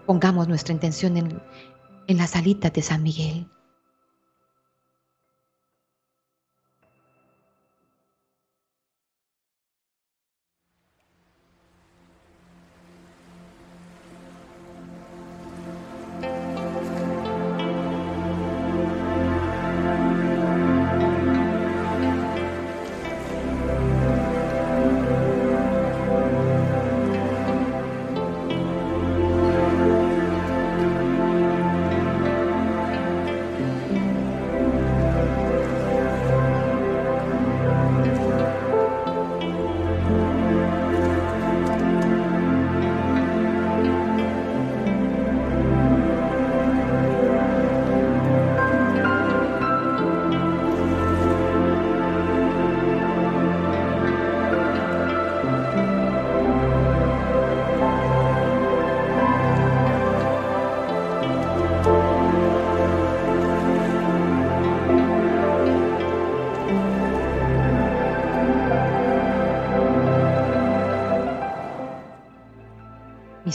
Pongamos 0.05 0.47
nuestra 0.47 0.73
intención 0.73 1.17
en, 1.17 1.41
en 2.11 2.17
la 2.17 2.27
salita 2.27 2.69
de 2.69 2.81
San 2.81 3.03
Miguel. 3.03 3.47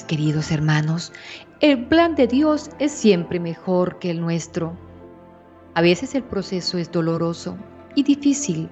Queridos 0.07 0.51
hermanos, 0.51 1.13
el 1.61 1.87
plan 1.87 2.15
de 2.15 2.27
Dios 2.27 2.71
es 2.79 2.93
siempre 2.93 3.41
mejor 3.41 3.99
que 3.99 4.11
el 4.11 4.21
nuestro. 4.21 4.77
A 5.75 5.83
veces 5.83 6.15
el 6.15 6.23
proceso 6.23 6.79
es 6.79 6.91
doloroso 6.91 7.57
y 7.95 8.03
difícil, 8.03 8.69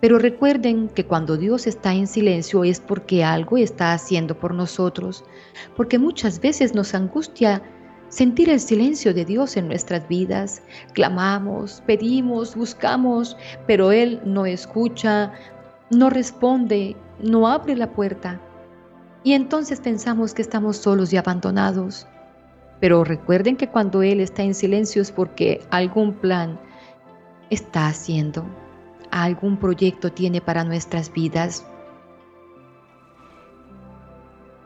pero 0.00 0.18
recuerden 0.18 0.88
que 0.88 1.06
cuando 1.06 1.36
Dios 1.36 1.66
está 1.66 1.94
en 1.94 2.06
silencio 2.06 2.64
es 2.64 2.80
porque 2.80 3.22
algo 3.22 3.56
está 3.56 3.92
haciendo 3.92 4.38
por 4.38 4.54
nosotros, 4.54 5.24
porque 5.76 5.98
muchas 5.98 6.40
veces 6.40 6.74
nos 6.74 6.94
angustia 6.94 7.62
sentir 8.08 8.50
el 8.50 8.60
silencio 8.60 9.14
de 9.14 9.24
Dios 9.24 9.56
en 9.56 9.68
nuestras 9.68 10.06
vidas. 10.08 10.62
Clamamos, 10.92 11.82
pedimos, 11.86 12.56
buscamos, 12.56 13.36
pero 13.66 13.92
Él 13.92 14.20
no 14.24 14.44
escucha, 14.44 15.32
no 15.90 16.10
responde, 16.10 16.96
no 17.20 17.46
abre 17.46 17.76
la 17.76 17.92
puerta. 17.92 18.40
Y 19.24 19.34
entonces 19.34 19.80
pensamos 19.80 20.34
que 20.34 20.42
estamos 20.42 20.76
solos 20.76 21.12
y 21.12 21.16
abandonados. 21.16 22.06
Pero 22.80 23.04
recuerden 23.04 23.56
que 23.56 23.68
cuando 23.68 24.02
Él 24.02 24.20
está 24.20 24.42
en 24.42 24.54
silencio 24.54 25.02
es 25.02 25.12
porque 25.12 25.60
algún 25.70 26.14
plan 26.14 26.58
está 27.50 27.86
haciendo 27.86 28.44
algún 29.12 29.58
proyecto 29.58 30.10
tiene 30.10 30.40
para 30.40 30.64
nuestras 30.64 31.12
vidas. 31.12 31.64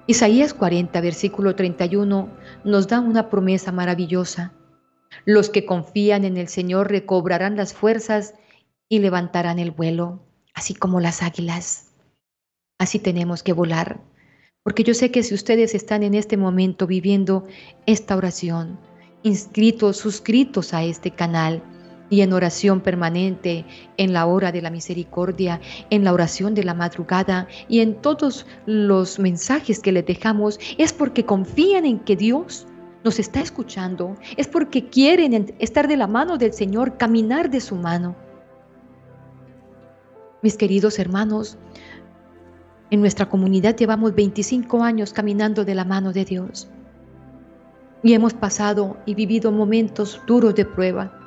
Isaías 0.07 0.55
40, 0.55 1.01
versículo 1.01 1.57
31 1.57 2.29
nos 2.65 2.87
da 2.87 3.01
una 3.01 3.29
promesa 3.29 3.73
maravillosa. 3.73 4.53
Los 5.25 5.51
que 5.51 5.67
confían 5.67 6.25
en 6.25 6.37
el 6.37 6.47
Señor 6.47 6.91
recobrarán 6.91 7.57
las 7.57 7.75
fuerzas 7.75 8.35
y 8.89 9.01
levantarán 9.01 9.59
el 9.59 9.73
vuelo, 9.73 10.23
así 10.55 10.75
como 10.75 11.01
las 11.01 11.23
águilas. 11.23 11.91
Así 12.79 13.01
tenemos 13.01 13.43
que 13.43 13.53
volar, 13.53 14.01
porque 14.67 14.83
yo 14.83 14.95
sé 14.95 15.13
que 15.13 15.23
si 15.23 15.33
ustedes 15.33 15.77
están 15.77 16.03
en 16.03 16.15
este 16.15 16.37
momento 16.37 16.89
viviendo 16.89 17.45
esta 17.87 18.17
oración, 18.17 18.81
inscritos, 19.23 19.97
suscritos 19.97 20.75
a 20.75 20.83
este 20.83 21.13
canal, 21.13 21.63
y 22.11 22.23
en 22.23 22.33
oración 22.33 22.81
permanente, 22.81 23.65
en 23.97 24.13
la 24.13 24.27
hora 24.27 24.51
de 24.51 24.61
la 24.63 24.71
misericordia, 24.71 25.61
en 25.91 26.03
la 26.03 26.13
oración 26.13 26.53
de 26.55 26.65
la 26.65 26.75
madrugada 26.75 27.47
y 27.69 27.79
en 27.79 27.95
todos 28.03 28.45
los 28.67 29.21
mensajes 29.21 29.79
que 29.79 29.93
les 29.93 30.05
dejamos, 30.05 30.59
es 30.79 30.93
porque 30.93 31.25
confían 31.25 31.87
en 31.87 32.01
que 32.01 32.17
Dios 32.17 32.67
nos 33.05 33.21
está 33.21 33.43
escuchando, 33.43 34.17
es 34.37 34.49
porque 34.49 34.89
quieren 34.89 35.55
estar 35.61 35.87
de 35.87 35.97
la 35.97 36.09
mano 36.09 36.39
del 36.39 36.53
Señor, 36.53 36.97
caminar 36.97 37.51
de 37.51 37.61
su 37.61 37.77
mano. 37.77 38.17
Mis 40.43 40.57
queridos 40.57 40.99
hermanos, 40.99 41.57
en 42.91 43.01
nuestra 43.01 43.29
comunidad 43.29 43.77
llevamos 43.77 44.15
25 44.15 44.83
años 44.83 45.13
caminando 45.13 45.65
de 45.65 45.75
la 45.75 45.85
mano 45.85 46.13
de 46.13 46.25
Dios 46.25 46.69
y 48.03 48.15
hemos 48.15 48.35
pasado 48.35 48.97
y 49.07 49.15
vivido 49.15 49.51
momentos 49.51 50.21
duros 50.27 50.55
de 50.55 50.65
prueba 50.65 51.27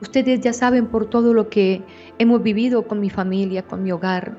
Ustedes 0.00 0.40
ya 0.40 0.52
saben 0.52 0.88
por 0.88 1.08
todo 1.08 1.32
lo 1.32 1.48
que 1.48 1.82
hemos 2.18 2.42
vivido 2.42 2.86
con 2.86 3.00
mi 3.00 3.08
familia, 3.08 3.62
con 3.62 3.82
mi 3.82 3.92
hogar. 3.92 4.36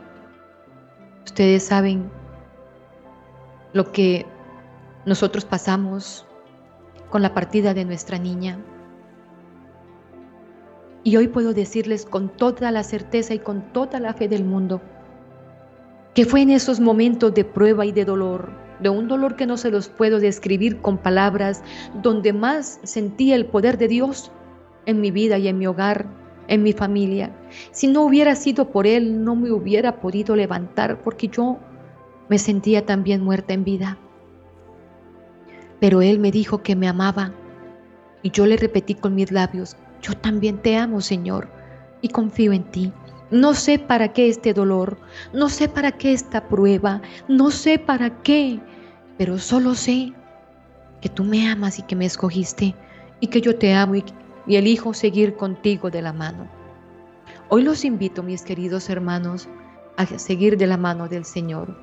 Ustedes 1.26 1.64
saben 1.64 2.10
lo 3.74 3.92
que 3.92 4.26
nosotros 5.06 5.46
pasamos 5.46 6.28
con 7.10 7.24
la 7.24 7.34
partida 7.34 7.74
de 7.74 7.86
nuestra 7.86 8.20
niña. 8.20 8.60
Y 11.04 11.18
hoy 11.18 11.28
puedo 11.28 11.54
decirles 11.54 12.06
con 12.06 12.30
toda 12.30 12.70
la 12.70 12.84
certeza 12.84 13.34
y 13.34 13.40
con 13.40 13.74
toda 13.74 14.00
la 14.00 14.14
fe 14.14 14.28
del 14.28 14.44
mundo 14.44 14.82
que 16.18 16.26
fue 16.26 16.42
en 16.42 16.50
esos 16.50 16.80
momentos 16.80 17.32
de 17.36 17.46
prueba 17.46 17.86
y 17.86 17.92
de 17.92 18.04
dolor, 18.04 18.50
de 18.80 18.90
un 18.90 19.08
dolor 19.08 19.36
que 19.36 19.46
no 19.46 19.56
se 19.56 19.70
los 19.70 19.88
puedo 19.88 20.20
describir 20.20 20.82
con 20.82 20.98
palabras, 20.98 21.62
donde 22.02 22.34
más 22.34 22.80
sentía 22.82 23.36
el 23.36 23.46
poder 23.46 23.78
de 23.78 23.88
Dios 23.88 24.32
en 24.88 25.00
mi 25.00 25.12
vida 25.12 25.38
y 25.38 25.48
en 25.48 25.60
mi 25.60 25.68
hogar, 25.68 26.08
en 26.48 26.64
mi 26.64 26.74
familia. 26.74 27.32
Si 27.70 27.86
no 27.86 28.02
hubiera 28.02 28.34
sido 28.34 28.72
por 28.72 28.88
Él, 28.88 29.24
no 29.24 29.36
me 29.36 29.52
hubiera 29.52 30.02
podido 30.02 30.36
levantar 30.36 31.04
porque 31.04 31.28
yo 31.28 31.60
me 32.30 32.40
sentía 32.40 32.84
también 32.84 33.24
muerta 33.24 33.54
en 33.54 33.64
vida. 33.64 34.00
Pero 35.80 36.02
Él 36.02 36.18
me 36.18 36.32
dijo 36.32 36.64
que 36.64 36.76
me 36.76 36.88
amaba 36.88 37.32
y 38.24 38.32
yo 38.32 38.48
le 38.48 38.58
repetí 38.58 38.96
con 38.96 39.14
mis 39.14 39.32
labios, 39.32 39.78
yo 40.02 40.16
también 40.16 40.58
te 40.64 40.78
amo, 40.78 41.00
Señor, 41.00 41.48
y 42.02 42.10
confío 42.10 42.54
en 42.54 42.64
ti. 42.64 42.92
No 43.30 43.54
sé 43.54 43.78
para 43.78 44.14
qué 44.14 44.30
este 44.30 44.54
dolor, 44.54 44.98
no 45.34 45.50
sé 45.50 45.68
para 45.68 45.92
qué 45.92 46.14
esta 46.14 46.48
prueba, 46.48 47.02
no 47.28 47.52
sé 47.52 47.78
para 47.78 48.22
qué, 48.22 48.60
pero 49.18 49.38
solo 49.38 49.76
sé 49.76 50.14
que 51.02 51.10
tú 51.10 51.24
me 51.24 51.50
amas 51.50 51.78
y 51.78 51.82
que 51.82 51.96
me 51.96 52.06
escogiste 52.06 52.74
y 53.20 53.28
que 53.28 53.42
yo 53.42 53.58
te 53.58 53.74
amo 53.74 53.96
y 53.96 54.56
elijo 54.56 54.94
seguir 54.94 55.36
contigo 55.36 55.90
de 55.90 56.02
la 56.02 56.14
mano. 56.14 56.48
Hoy 57.50 57.64
los 57.64 57.84
invito, 57.84 58.24
mis 58.24 58.44
queridos 58.44 58.90
hermanos, 58.90 59.50
a 59.98 60.06
seguir 60.06 60.58
de 60.58 60.68
la 60.68 60.78
mano 60.78 61.08
del 61.10 61.26
Señor. 61.26 61.76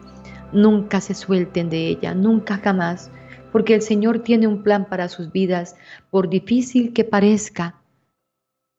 Nunca 0.52 1.00
se 1.00 1.14
suelten 1.14 1.68
de 1.68 1.88
ella, 1.88 2.14
nunca 2.14 2.58
jamás, 2.58 3.10
porque 3.52 3.74
el 3.74 3.82
Señor 3.82 4.20
tiene 4.20 4.46
un 4.46 4.62
plan 4.62 4.86
para 4.88 5.08
sus 5.08 5.30
vidas, 5.32 5.76
por 6.10 6.28
difícil 6.28 6.92
que 6.92 7.04
parezca 7.04 7.76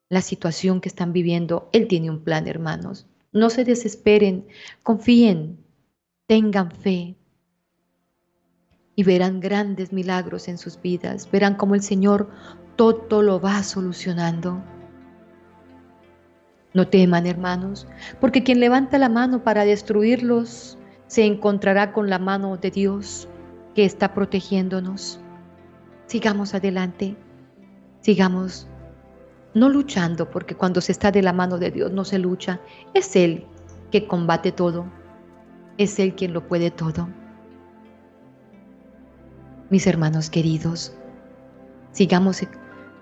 la 0.09 0.21
situación 0.21 0.81
que 0.81 0.89
están 0.89 1.13
viviendo, 1.13 1.69
Él 1.73 1.87
tiene 1.87 2.09
un 2.09 2.23
plan, 2.23 2.47
hermanos. 2.47 3.07
No 3.31 3.49
se 3.49 3.65
desesperen, 3.65 4.47
confíen, 4.83 5.57
tengan 6.27 6.71
fe, 6.71 7.15
y 8.95 9.03
verán 9.03 9.39
grandes 9.39 9.91
milagros 9.91 10.47
en 10.47 10.57
sus 10.57 10.81
vidas. 10.81 11.29
Verán 11.29 11.55
cómo 11.55 11.75
el 11.75 11.81
Señor 11.81 12.29
todo 12.75 13.21
lo 13.21 13.39
va 13.39 13.61
solucionando. 13.63 14.63
No 16.73 16.87
teman, 16.87 17.25
hermanos, 17.25 17.87
porque 18.19 18.43
quien 18.43 18.59
levanta 18.59 18.97
la 18.97 19.09
mano 19.09 19.43
para 19.43 19.65
destruirlos 19.65 20.77
se 21.07 21.25
encontrará 21.25 21.93
con 21.93 22.09
la 22.09 22.19
mano 22.19 22.57
de 22.57 22.71
Dios 22.71 23.27
que 23.75 23.85
está 23.85 24.13
protegiéndonos. 24.13 25.19
Sigamos 26.07 26.53
adelante, 26.53 27.15
sigamos 28.01 28.67
no 29.55 29.69
luchando, 29.69 30.29
porque 30.29 30.53
cuando 30.53 30.81
se 30.81 30.91
está 30.91 31.11
de 31.11 31.23
la 31.23 31.33
mano 31.33 31.57
de 31.57 31.71
Dios 31.71 31.91
no 31.91 32.05
se 32.05 32.19
lucha, 32.19 32.59
es 32.93 33.15
Él 33.15 33.45
que 33.89 34.05
combate 34.05 34.51
todo, 34.51 34.85
es 35.77 35.97
Él 35.97 36.13
quien 36.13 36.33
lo 36.33 36.47
puede 36.47 36.69
todo. 36.69 37.07
Mis 39.69 39.87
hermanos 39.87 40.29
queridos, 40.29 40.93
sigamos 41.91 42.43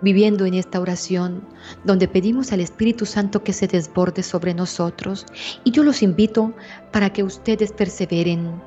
viviendo 0.01 0.45
en 0.45 0.53
esta 0.53 0.79
oración 0.79 1.43
donde 1.85 2.07
pedimos 2.07 2.51
al 2.51 2.59
Espíritu 2.59 3.05
Santo 3.05 3.43
que 3.43 3.53
se 3.53 3.67
desborde 3.67 4.21
sobre 4.21 4.53
nosotros. 4.53 5.25
Y 5.63 5.71
yo 5.71 5.83
los 5.83 6.03
invito 6.03 6.53
para 6.91 7.11
que 7.11 7.23
ustedes 7.23 7.71
perseveren. 7.71 8.61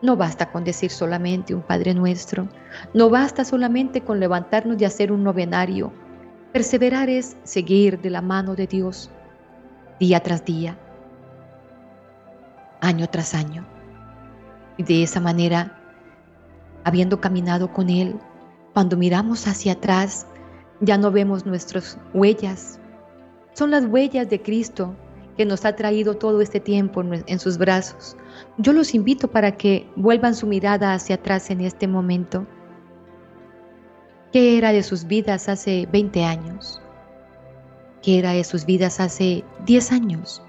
No 0.00 0.16
basta 0.16 0.50
con 0.50 0.64
decir 0.64 0.90
solamente 0.90 1.54
un 1.54 1.62
Padre 1.62 1.94
nuestro, 1.94 2.48
no 2.94 3.10
basta 3.10 3.44
solamente 3.44 4.00
con 4.00 4.20
levantarnos 4.20 4.80
y 4.80 4.84
hacer 4.84 5.12
un 5.12 5.22
novenario. 5.24 5.92
Perseverar 6.54 7.10
es 7.10 7.36
seguir 7.42 8.00
de 8.00 8.10
la 8.10 8.22
mano 8.22 8.54
de 8.54 8.68
Dios 8.68 9.10
día 9.98 10.20
tras 10.20 10.44
día, 10.44 10.78
año 12.80 13.08
tras 13.10 13.34
año. 13.34 13.66
Y 14.76 14.84
de 14.84 15.02
esa 15.02 15.18
manera, 15.18 15.76
habiendo 16.84 17.20
caminado 17.20 17.72
con 17.72 17.90
Él, 17.90 18.20
cuando 18.72 18.96
miramos 18.96 19.48
hacia 19.48 19.72
atrás, 19.72 20.28
ya 20.78 20.96
no 20.96 21.10
vemos 21.10 21.44
nuestras 21.44 21.98
huellas. 22.12 22.78
Son 23.54 23.72
las 23.72 23.86
huellas 23.86 24.30
de 24.30 24.40
Cristo 24.40 24.94
que 25.36 25.44
nos 25.44 25.64
ha 25.64 25.74
traído 25.74 26.14
todo 26.14 26.40
este 26.40 26.60
tiempo 26.60 27.02
en 27.02 27.38
sus 27.40 27.58
brazos. 27.58 28.16
Yo 28.58 28.72
los 28.72 28.94
invito 28.94 29.26
para 29.26 29.56
que 29.56 29.90
vuelvan 29.96 30.36
su 30.36 30.46
mirada 30.46 30.94
hacia 30.94 31.16
atrás 31.16 31.50
en 31.50 31.62
este 31.62 31.88
momento. 31.88 32.46
¿Qué 34.34 34.58
era 34.58 34.72
de 34.72 34.82
sus 34.82 35.04
vidas 35.04 35.48
hace 35.48 35.86
20 35.92 36.24
años? 36.24 36.82
¿Qué 38.02 38.18
era 38.18 38.32
de 38.32 38.42
sus 38.42 38.66
vidas 38.66 38.98
hace 38.98 39.44
10 39.64 39.92
años? 39.92 40.42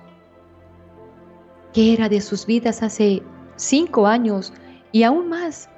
¿Qué 1.72 1.94
era 1.94 2.10
de 2.10 2.20
sus 2.20 2.48
vidas 2.48 2.82
hace 2.82 3.22
5 3.58 4.08
años 4.08 4.52
y 4.92 5.04
aún 5.04 5.30
más? 5.30 5.70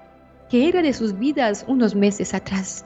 ¿Qué 0.49 0.69
era 0.69 0.81
de 0.81 0.93
sus 0.93 1.19
vidas 1.19 1.65
unos 1.67 1.95
meses 1.95 2.33
atrás? 2.33 2.85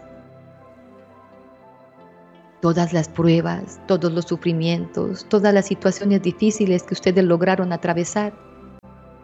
todas 2.59 2.91
las 2.91 3.07
pruebas, 3.07 3.79
todos 3.87 4.11
los 4.11 4.25
sufrimientos, 4.25 5.27
todas 5.29 5.53
las 5.53 5.67
situaciones 5.67 6.23
difíciles 6.23 6.81
que 6.81 6.95
ustedes 6.95 7.23
lograron 7.23 7.73
atravesar, 7.73 8.33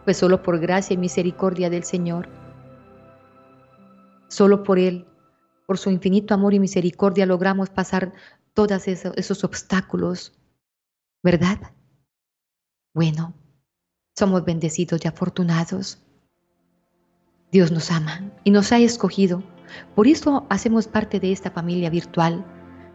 pues 0.04 0.16
solo 0.16 0.44
por 0.44 0.60
gracia 0.60 0.94
y 0.94 0.96
misericordia 0.96 1.70
del 1.70 1.82
Señor. 1.82 2.28
Solo 4.28 4.62
por 4.62 4.78
Él, 4.78 5.04
por 5.68 5.76
su 5.76 5.90
infinito 5.90 6.32
amor 6.32 6.54
y 6.54 6.60
misericordia 6.60 7.26
logramos 7.26 7.68
pasar 7.68 8.14
todos 8.54 8.88
esos, 8.88 9.44
obstáculos, 9.44 10.32
¿verdad? 11.22 11.58
Bueno, 12.94 13.34
somos 14.16 14.46
bendecidos 14.46 15.04
y 15.04 15.08
afortunados. 15.08 15.98
Dios 17.52 17.70
nos 17.70 17.90
ama 17.90 18.32
y 18.44 18.50
nos 18.50 18.72
ha 18.72 18.78
escogido. 18.78 19.42
Por 19.94 20.06
eso 20.06 20.46
hacemos 20.48 20.88
parte 20.88 21.20
de 21.20 21.32
esta 21.32 21.50
familia 21.50 21.90
virtual, 21.90 22.46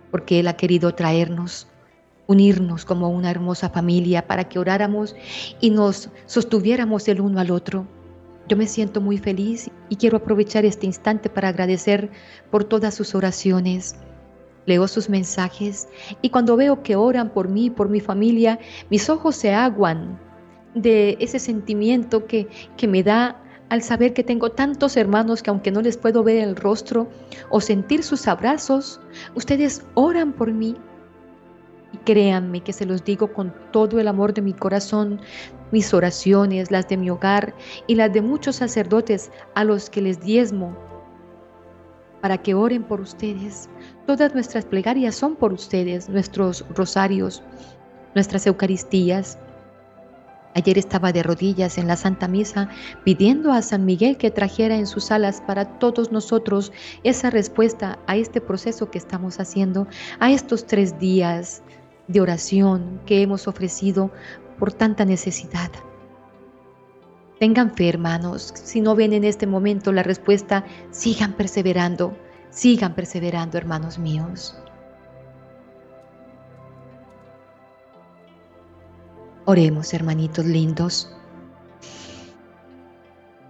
porque 0.09 0.39
Él 0.39 0.47
ha 0.47 0.57
querido 0.57 0.95
traernos, 0.95 1.67
unirnos 2.25 2.85
como 2.85 3.09
una 3.09 3.29
hermosa 3.29 3.69
familia 3.69 4.25
para 4.25 4.49
que 4.49 4.57
oráramos 4.57 5.15
y 5.61 5.69
nos 5.69 6.09
sostuviéramos 6.25 7.07
el 7.07 7.21
uno 7.21 7.39
al 7.39 7.51
otro. 7.51 7.85
Yo 8.47 8.57
me 8.57 8.67
siento 8.67 8.99
muy 8.99 9.17
feliz 9.17 9.69
y 9.89 9.95
quiero 9.95 10.17
aprovechar 10.17 10.65
este 10.65 10.85
instante 10.85 11.29
para 11.29 11.49
agradecer 11.49 12.09
por 12.51 12.65
todas 12.65 12.93
sus 12.93 13.15
oraciones. 13.15 13.95
Leo 14.65 14.87
sus 14.87 15.09
mensajes 15.09 15.87
y 16.21 16.29
cuando 16.29 16.55
veo 16.55 16.83
que 16.83 16.95
oran 16.95 17.29
por 17.29 17.49
mí, 17.49 17.69
por 17.69 17.89
mi 17.89 17.99
familia, 17.99 18.59
mis 18.89 19.09
ojos 19.09 19.35
se 19.35 19.53
aguan 19.53 20.19
de 20.73 21.17
ese 21.19 21.39
sentimiento 21.39 22.25
que, 22.25 22.47
que 22.77 22.87
me 22.87 23.03
da 23.03 23.43
al 23.69 23.81
saber 23.81 24.13
que 24.13 24.23
tengo 24.23 24.51
tantos 24.51 24.97
hermanos 24.97 25.41
que 25.41 25.49
aunque 25.49 25.71
no 25.71 25.81
les 25.81 25.97
puedo 25.97 26.23
ver 26.23 26.37
el 26.37 26.55
rostro 26.55 27.09
o 27.49 27.59
sentir 27.59 28.03
sus 28.03 28.27
abrazos, 28.27 29.01
ustedes 29.35 29.85
oran 29.95 30.33
por 30.33 30.51
mí. 30.51 30.75
Y 31.91 31.97
créanme 31.97 32.61
que 32.61 32.73
se 32.73 32.85
los 32.85 33.03
digo 33.03 33.33
con 33.33 33.53
todo 33.71 33.99
el 33.99 34.07
amor 34.07 34.33
de 34.33 34.41
mi 34.41 34.53
corazón, 34.53 35.21
mis 35.73 35.93
oraciones, 35.93 36.71
las 36.71 36.87
de 36.87 36.95
mi 36.95 37.09
hogar 37.09 37.53
y 37.87 37.95
las 37.95 38.13
de 38.13 38.21
muchos 38.21 38.57
sacerdotes 38.57 39.31
a 39.55 39.63
los 39.63 39.89
que 39.89 40.01
les 40.01 40.21
diezmo 40.21 40.77
para 42.21 42.37
que 42.37 42.53
oren 42.53 42.83
por 42.83 43.01
ustedes. 43.01 43.69
Todas 44.07 44.33
nuestras 44.33 44.65
plegarias 44.65 45.15
son 45.15 45.35
por 45.35 45.51
ustedes, 45.51 46.07
nuestros 46.07 46.63
rosarios, 46.73 47.43
nuestras 48.13 48.47
Eucaristías, 48.47 49.37
Ayer 50.55 50.77
estaba 50.77 51.11
de 51.11 51.23
rodillas 51.23 51.79
en 51.79 51.87
la 51.87 51.95
Santa 51.95 52.27
Misa 52.27 52.69
pidiendo 53.03 53.51
a 53.51 53.63
San 53.63 53.85
Miguel 53.85 54.17
que 54.17 54.29
trajera 54.29 54.75
en 54.75 54.85
sus 54.85 55.09
alas 55.09 55.41
para 55.41 55.79
todos 55.79 56.11
nosotros 56.11 56.71
esa 57.03 57.31
respuesta 57.31 57.97
a 58.05 58.17
este 58.17 58.39
proceso 58.39 58.91
que 58.91 58.99
estamos 58.99 59.39
haciendo, 59.39 59.87
a 60.19 60.31
estos 60.31 60.67
tres 60.67 60.99
días 60.99 61.63
de 62.07 62.21
oración 62.21 63.01
que 63.05 63.21
hemos 63.21 63.47
ofrecido 63.47 64.11
por 64.57 64.73
tanta 64.73 65.05
necesidad. 65.05 65.71
Tengan 67.39 67.75
fe, 67.75 67.89
hermanos. 67.89 68.53
Si 68.55 68.79
no 68.79 68.95
ven 68.95 69.13
en 69.13 69.23
este 69.23 69.47
momento 69.47 69.91
la 69.91 70.03
respuesta, 70.03 70.63
sigan 70.91 71.33
perseverando, 71.33 72.15
sigan 72.49 72.95
perseverando, 72.95 73.57
hermanos 73.57 73.99
míos. 73.99 74.55
Oremos, 79.45 79.93
hermanitos 79.93 80.45
lindos. 80.45 81.13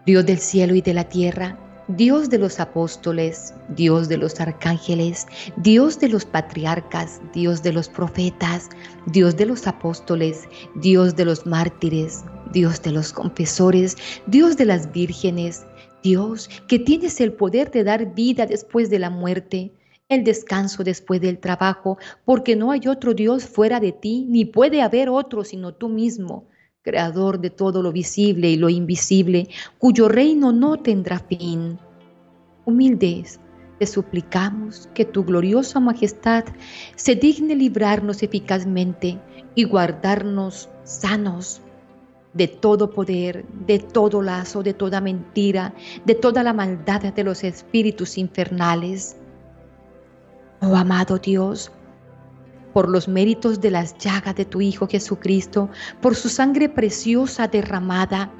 Dios 0.05 0.25
del 0.25 0.39
cielo 0.39 0.73
y 0.75 0.81
de 0.81 0.93
la 0.93 1.03
tierra, 1.03 1.57
Dios 1.89 2.29
de 2.29 2.37
los 2.37 2.61
apóstoles, 2.61 3.53
Dios 3.67 4.07
de 4.07 4.17
los 4.17 4.39
arcángeles, 4.39 5.27
Dios 5.57 5.99
de 5.99 6.07
los 6.07 6.23
patriarcas, 6.23 7.19
Dios 7.33 7.61
de 7.61 7.73
los 7.73 7.89
profetas, 7.89 8.69
Dios 9.07 9.35
de 9.35 9.45
los 9.45 9.67
apóstoles, 9.67 10.47
Dios 10.75 11.17
de 11.17 11.25
los 11.25 11.45
mártires, 11.45 12.23
Dios 12.53 12.81
de 12.81 12.91
los 12.91 13.11
confesores, 13.11 13.97
Dios 14.27 14.55
de 14.55 14.65
las 14.65 14.93
vírgenes, 14.93 15.65
Dios 16.03 16.49
que 16.69 16.79
tienes 16.79 17.19
el 17.19 17.33
poder 17.33 17.69
de 17.69 17.83
dar 17.83 18.13
vida 18.13 18.45
después 18.45 18.89
de 18.89 18.99
la 18.99 19.09
muerte 19.09 19.73
el 20.09 20.23
descanso 20.23 20.83
después 20.83 21.21
del 21.21 21.39
trabajo, 21.39 21.97
porque 22.23 22.55
no 22.55 22.71
hay 22.71 22.87
otro 22.87 23.13
Dios 23.13 23.45
fuera 23.45 23.79
de 23.79 23.91
ti, 23.91 24.25
ni 24.29 24.45
puede 24.45 24.81
haber 24.81 25.09
otro 25.09 25.43
sino 25.43 25.73
tú 25.73 25.89
mismo, 25.89 26.45
creador 26.83 27.39
de 27.39 27.49
todo 27.49 27.81
lo 27.81 27.91
visible 27.91 28.51
y 28.51 28.57
lo 28.57 28.69
invisible, 28.69 29.49
cuyo 29.79 30.07
reino 30.09 30.51
no 30.51 30.77
tendrá 30.77 31.19
fin. 31.19 31.79
Humildes, 32.65 33.39
te 33.79 33.87
suplicamos 33.87 34.89
que 34.93 35.05
tu 35.05 35.23
gloriosa 35.23 35.79
majestad 35.79 36.45
se 36.95 37.15
digne 37.15 37.55
librarnos 37.55 38.21
eficazmente 38.21 39.19
y 39.55 39.63
guardarnos 39.63 40.69
sanos 40.83 41.61
de 42.33 42.47
todo 42.47 42.91
poder, 42.91 43.45
de 43.65 43.79
todo 43.79 44.21
lazo, 44.21 44.63
de 44.63 44.73
toda 44.73 45.01
mentira, 45.01 45.73
de 46.05 46.15
toda 46.15 46.43
la 46.43 46.53
maldad 46.53 47.01
de 47.13 47.23
los 47.23 47.43
espíritus 47.43 48.17
infernales 48.17 49.17
Oh 50.65 50.77
amado 50.77 51.17
Dios, 51.17 51.73
por 52.73 52.89
los 52.89 53.07
méritos 53.07 53.61
de 53.61 53.71
las 53.71 53.97
llagas 53.97 54.35
de 54.35 54.45
tu 54.45 54.59
Hijo 54.61 54.87
Jesucristo, 54.87 55.69
por 56.01 56.15
su 56.15 56.29
sangre 56.29 56.69
preciosa 56.69 57.47
derramada, 57.47 58.31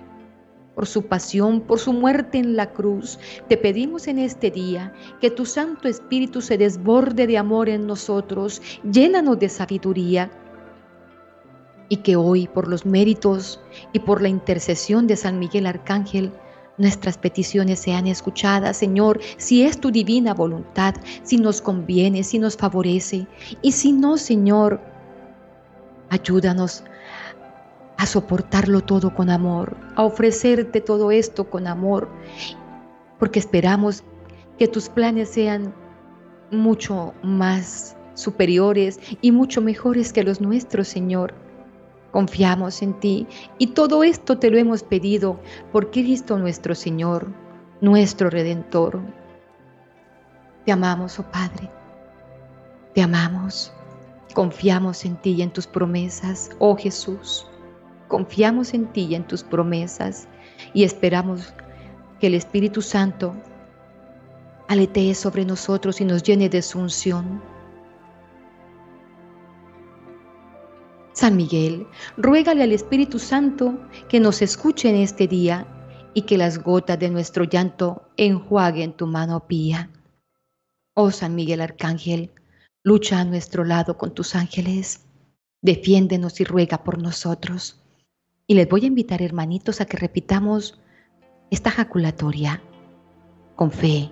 por 0.76 0.88
su 0.88 1.04
pasión, 1.04 1.62
por 1.62 1.80
su 1.80 1.93
muerte 1.93 2.39
en 2.39 2.56
la 2.56 2.72
cruz, 2.72 3.19
te 3.48 3.58
pedimos 3.58 4.08
en 4.08 4.17
este 4.17 4.50
día 4.50 4.91
que 5.22 5.30
tu 5.30 5.46
Santo 5.46 5.88
Espíritu 5.88 6.41
se 6.41 6.58
desborde 6.58 7.28
de 7.28 7.38
amor 7.38 7.69
en 7.69 7.86
nosotros, 7.86 8.62
llénanos 8.84 9.38
de 9.38 9.50
sabiduría, 9.50 10.32
y 11.89 11.98
que 11.98 12.15
hoy, 12.15 12.48
por 12.48 12.67
los 12.67 12.88
méritos 12.88 13.62
y 13.91 14.00
por 14.00 14.22
la 14.22 14.30
intercesión 14.30 15.06
de 15.06 15.15
San 15.15 15.38
Miguel 15.38 15.67
Arcángel, 15.67 16.32
nuestras 16.77 17.17
peticiones 17.17 17.79
sean 17.79 18.07
escuchadas, 18.07 18.77
Señor, 18.77 19.19
si 19.38 19.63
es 19.63 19.79
tu 19.79 19.91
divina 19.91 20.33
voluntad, 20.33 20.95
si 21.23 21.38
nos 21.38 21.62
conviene, 21.62 22.23
si 22.23 22.39
nos 22.39 22.57
favorece. 22.57 23.27
Y 23.62 23.71
si 23.71 23.91
no, 23.91 24.17
Señor, 24.17 24.81
ayúdanos 26.09 26.83
a 27.97 28.05
soportarlo 28.05 28.81
todo 28.81 29.13
con 29.13 29.29
amor, 29.29 29.77
a 29.95 30.03
ofrecerte 30.03 30.81
todo 30.81 31.12
esto 31.12 31.49
con 31.49 31.67
amor, 31.67 32.09
porque 33.19 33.39
esperamos 33.39 34.03
que 34.57 34.67
tus 34.67 34.89
planes 34.89 35.29
sean 35.29 35.73
mucho 36.51 37.13
más 37.23 37.95
superiores 38.13 38.99
y 39.21 39.31
mucho 39.31 39.62
mejores 39.62 40.13
que 40.13 40.23
los 40.23 40.41
nuestros, 40.41 40.88
Señor. 40.88 41.42
Confiamos 42.13 42.84
en 42.84 42.93
ti 42.93 43.26
y 43.58 43.67
todo 43.73 44.04
esto 44.04 44.38
te 44.38 44.52
lo 44.52 44.60
hemos 44.60 44.84
pedido 44.84 45.39
por 45.71 45.89
Cristo 45.89 46.38
nuestro 46.38 46.76
Señor, 46.76 47.28
nuestro 47.82 48.30
Redentor. 48.30 48.99
Te 50.63 50.71
amamos, 50.71 51.17
oh 51.17 51.23
Padre. 51.23 51.71
Te 52.93 53.02
amamos. 53.02 53.73
Confiamos 54.36 55.06
en 55.06 55.15
ti 55.15 55.32
y 55.32 55.41
en 55.41 55.49
tus 55.49 55.65
promesas, 55.65 56.52
oh 56.60 56.78
Jesús. 56.78 57.47
Confiamos 58.10 58.76
en 58.76 58.86
ti 58.93 59.08
y 59.10 59.15
en 59.15 59.26
tus 59.26 59.41
promesas 59.43 60.28
y 60.76 60.84
esperamos 60.84 61.52
que 62.19 62.28
el 62.28 62.36
Espíritu 62.36 62.84
Santo 62.84 63.34
aletee 64.67 65.15
sobre 65.15 65.45
nosotros 65.45 65.99
y 65.99 66.06
nos 66.06 66.21
llene 66.21 66.47
de 66.47 66.62
su 66.62 66.78
unción 66.78 67.41
San 71.13 71.38
Miguel, 71.38 71.88
ruégale 72.17 72.63
al 72.63 72.71
Espíritu 72.71 73.19
Santo 73.19 73.80
que 74.10 74.19
nos 74.19 74.41
escuche 74.41 74.89
en 74.89 74.95
este 74.95 75.28
día 75.28 75.67
y 76.15 76.23
que 76.23 76.39
las 76.39 76.58
gotas 76.58 76.97
de 76.97 77.10
nuestro 77.10 77.43
llanto 77.43 78.10
enjuaguen 78.17 78.93
tu 78.93 79.06
mano 79.06 79.47
pía. 79.47 79.91
Oh 80.95 81.12
San 81.12 81.36
Miguel 81.36 81.62
Arcángel, 81.62 82.32
lucha 82.84 83.19
a 83.19 83.26
nuestro 83.26 83.63
lado 83.63 83.95
con 83.97 84.13
tus 84.13 84.36
ángeles, 84.36 85.06
defiéndenos 85.62 86.41
y 86.41 86.45
ruega 86.45 86.84
por 86.84 87.02
nosotros. 87.02 87.84
Y 88.47 88.56
les 88.56 88.67
voy 88.67 88.84
a 88.84 88.88
invitar, 88.88 89.21
hermanitos, 89.21 89.82
a 89.82 89.86
que 89.86 89.97
repitamos 89.97 90.80
esta 91.52 91.69
jaculatoria 91.69 92.62
con 93.56 93.71
fe. 93.71 94.12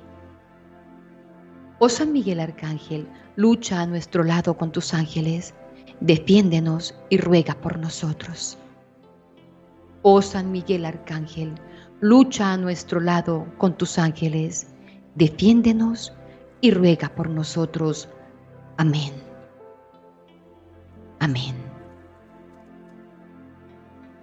Oh 1.79 1.89
San 1.89 2.13
Miguel 2.13 2.39
Arcángel, 2.39 3.07
lucha 3.35 3.81
a 3.81 3.87
nuestro 3.87 4.23
lado 4.23 4.55
con 4.55 4.71
tus 4.71 4.93
ángeles, 4.93 5.55
defiéndenos 6.01 6.95
y 7.09 7.17
ruega 7.17 7.55
por 7.55 7.79
nosotros. 7.79 8.57
Oh 10.01 10.21
San 10.21 10.51
Miguel 10.51 10.85
Arcángel, 10.85 11.53
lucha 11.99 12.51
a 12.51 12.57
nuestro 12.57 12.99
lado 12.99 13.45
con 13.57 13.77
tus 13.77 13.97
ángeles, 13.97 14.67
defiéndenos 15.15 16.13
y 16.59 16.71
ruega 16.71 17.09
por 17.09 17.29
nosotros. 17.29 18.09
Amén. 18.77 19.13
Amén. 21.19 21.55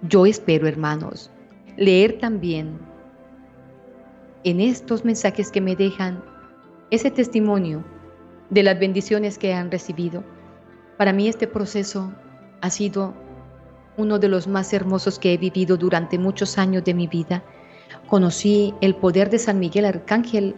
Yo 0.01 0.25
espero, 0.25 0.67
hermanos, 0.67 1.31
leer 1.77 2.19
también 2.19 2.77
en 4.43 4.59
estos 4.59 5.05
mensajes 5.05 5.51
que 5.51 5.61
me 5.61 5.75
dejan 5.75 6.23
ese 6.91 7.11
testimonio 7.11 7.83
de 8.49 8.63
las 8.63 8.79
bendiciones 8.79 9.37
que 9.37 9.53
han 9.53 9.71
recibido 9.71 10.23
para 10.99 11.13
mí 11.13 11.29
este 11.29 11.47
proceso 11.47 12.11
ha 12.59 12.69
sido 12.69 13.13
uno 13.95 14.19
de 14.19 14.27
los 14.27 14.49
más 14.49 14.73
hermosos 14.73 15.17
que 15.17 15.31
he 15.31 15.37
vivido 15.37 15.77
durante 15.77 16.19
muchos 16.19 16.57
años 16.57 16.83
de 16.83 16.93
mi 16.93 17.07
vida. 17.07 17.41
Conocí 18.07 18.73
el 18.81 18.95
poder 18.95 19.29
de 19.29 19.39
San 19.39 19.59
Miguel 19.59 19.85
Arcángel 19.85 20.57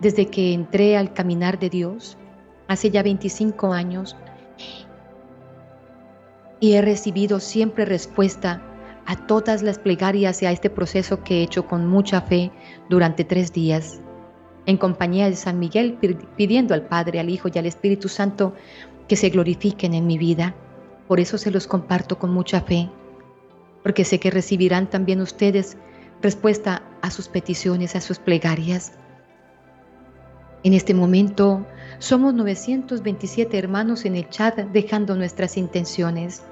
desde 0.00 0.24
que 0.24 0.54
entré 0.54 0.96
al 0.96 1.12
caminar 1.12 1.58
de 1.58 1.68
Dios, 1.68 2.16
hace 2.66 2.90
ya 2.90 3.02
25 3.02 3.74
años, 3.74 4.16
y 6.60 6.72
he 6.72 6.80
recibido 6.80 7.38
siempre 7.38 7.84
respuesta 7.84 8.62
a 9.04 9.26
todas 9.26 9.62
las 9.62 9.78
plegarias 9.78 10.42
y 10.42 10.46
a 10.46 10.50
este 10.50 10.70
proceso 10.70 11.22
que 11.22 11.40
he 11.40 11.42
hecho 11.42 11.66
con 11.66 11.86
mucha 11.86 12.22
fe 12.22 12.50
durante 12.88 13.22
tres 13.22 13.52
días, 13.52 14.00
en 14.64 14.78
compañía 14.78 15.28
de 15.28 15.36
San 15.36 15.58
Miguel, 15.58 15.98
pidiendo 16.36 16.72
al 16.72 16.86
Padre, 16.86 17.20
al 17.20 17.28
Hijo 17.28 17.48
y 17.52 17.58
al 17.58 17.66
Espíritu 17.66 18.08
Santo 18.08 18.54
que 19.08 19.16
se 19.16 19.30
glorifiquen 19.30 19.94
en 19.94 20.06
mi 20.06 20.18
vida. 20.18 20.54
Por 21.08 21.20
eso 21.20 21.38
se 21.38 21.50
los 21.50 21.66
comparto 21.66 22.18
con 22.18 22.30
mucha 22.30 22.60
fe, 22.60 22.90
porque 23.82 24.04
sé 24.04 24.20
que 24.20 24.30
recibirán 24.30 24.88
también 24.88 25.20
ustedes 25.20 25.76
respuesta 26.20 26.82
a 27.00 27.10
sus 27.10 27.28
peticiones, 27.28 27.96
a 27.96 28.00
sus 28.00 28.18
plegarias. 28.18 28.92
En 30.64 30.74
este 30.74 30.92
momento 30.92 31.64
somos 31.98 32.34
927 32.34 33.56
hermanos 33.56 34.04
en 34.04 34.16
el 34.16 34.28
chat 34.28 34.58
dejando 34.58 35.14
nuestras 35.14 35.56
intenciones. 35.56 36.42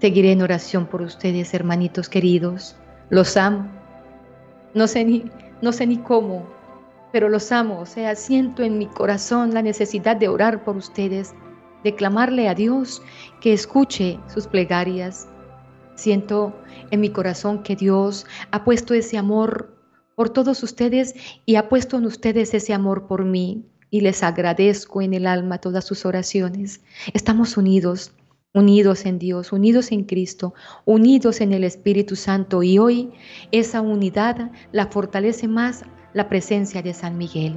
Seguiré 0.00 0.32
en 0.32 0.42
oración 0.42 0.86
por 0.86 1.02
ustedes, 1.02 1.52
hermanitos 1.54 2.08
queridos. 2.08 2.76
Los 3.10 3.36
amo. 3.36 3.68
No 4.74 4.86
sé 4.86 5.04
ni, 5.04 5.24
no 5.60 5.72
sé 5.72 5.86
ni 5.86 5.98
cómo, 5.98 6.46
pero 7.12 7.28
los 7.28 7.52
amo. 7.52 7.78
O 7.80 7.86
sea, 7.86 8.16
siento 8.16 8.62
en 8.62 8.78
mi 8.78 8.86
corazón 8.86 9.54
la 9.54 9.62
necesidad 9.62 10.16
de 10.16 10.28
orar 10.28 10.64
por 10.64 10.76
ustedes, 10.76 11.34
de 11.84 11.94
clamarle 11.94 12.48
a 12.48 12.54
Dios 12.54 13.02
que 13.40 13.52
escuche 13.52 14.18
sus 14.32 14.46
plegarias. 14.46 15.28
Siento 15.94 16.56
en 16.90 17.00
mi 17.00 17.10
corazón 17.10 17.62
que 17.62 17.76
Dios 17.76 18.26
ha 18.50 18.64
puesto 18.64 18.94
ese 18.94 19.18
amor 19.18 19.76
por 20.16 20.30
todos 20.30 20.62
ustedes 20.62 21.14
y 21.46 21.56
ha 21.56 21.68
puesto 21.68 21.98
en 21.98 22.06
ustedes 22.06 22.54
ese 22.54 22.72
amor 22.72 23.06
por 23.06 23.24
mí. 23.24 23.66
Y 23.90 24.00
les 24.00 24.22
agradezco 24.22 25.02
en 25.02 25.12
el 25.12 25.26
alma 25.26 25.58
todas 25.58 25.84
sus 25.84 26.06
oraciones. 26.06 26.80
Estamos 27.12 27.56
unidos 27.56 28.12
unidos 28.54 29.06
en 29.06 29.18
Dios, 29.18 29.50
unidos 29.52 29.92
en 29.92 30.04
Cristo, 30.04 30.52
unidos 30.84 31.40
en 31.40 31.52
el 31.52 31.64
Espíritu 31.64 32.16
Santo 32.16 32.62
y 32.62 32.78
hoy 32.78 33.10
esa 33.50 33.80
unidad 33.80 34.50
la 34.72 34.88
fortalece 34.88 35.48
más 35.48 35.84
la 36.14 36.28
presencia 36.28 36.82
de 36.82 36.94
San 36.94 37.18
Miguel. 37.18 37.56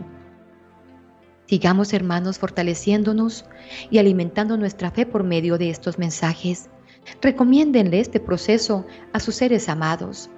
Sigamos 1.47 1.93
hermanos 1.93 2.39
fortaleciéndonos 2.39 3.45
y 3.91 3.99
alimentando 3.99 4.57
nuestra 4.57 4.91
fe 4.91 5.05
por 5.05 5.23
medio 5.23 5.57
de 5.57 5.69
estos 5.69 5.99
mensajes. 5.99 6.69
Recomiéndenle 7.21 7.99
este 7.99 8.19
proceso 8.19 8.85
a 9.13 9.19
sus 9.19 9.35
seres 9.35 9.69
amados 9.69 10.29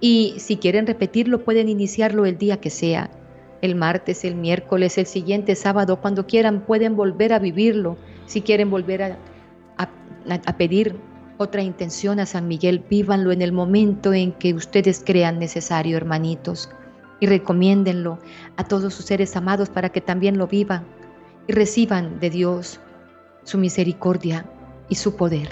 y 0.00 0.34
si 0.38 0.56
quieren 0.56 0.86
repetirlo 0.86 1.44
pueden 1.44 1.68
iniciarlo 1.68 2.26
el 2.26 2.38
día 2.38 2.60
que 2.60 2.70
sea. 2.70 3.10
El 3.62 3.74
martes, 3.74 4.24
el 4.24 4.34
miércoles, 4.34 4.98
el 4.98 5.06
siguiente 5.06 5.54
sábado, 5.54 6.00
cuando 6.00 6.26
quieran 6.26 6.64
pueden 6.64 6.96
volver 6.96 7.32
a 7.32 7.38
vivirlo. 7.38 7.96
Si 8.26 8.40
quieren 8.40 8.70
volver 8.70 9.02
a 9.02 9.18
a, 10.28 10.56
pedir 10.56 10.96
otra 11.38 11.62
intención 11.62 12.20
a 12.20 12.26
San 12.26 12.48
Miguel, 12.48 12.84
vívanlo 12.88 13.32
en 13.32 13.42
el 13.42 13.52
momento 13.52 14.12
en 14.12 14.32
que 14.32 14.54
ustedes 14.54 15.02
crean 15.04 15.38
necesario, 15.38 15.96
hermanitos, 15.96 16.70
y 17.20 17.26
recomiéndenlo 17.26 18.18
a 18.56 18.64
todos 18.64 18.94
sus 18.94 19.04
seres 19.04 19.36
amados 19.36 19.68
para 19.68 19.90
que 19.90 20.00
también 20.00 20.38
lo 20.38 20.46
vivan 20.46 20.84
y 21.46 21.52
reciban 21.52 22.20
de 22.20 22.30
Dios 22.30 22.80
su 23.44 23.58
misericordia 23.58 24.46
y 24.88 24.94
su 24.96 25.16
poder. 25.16 25.48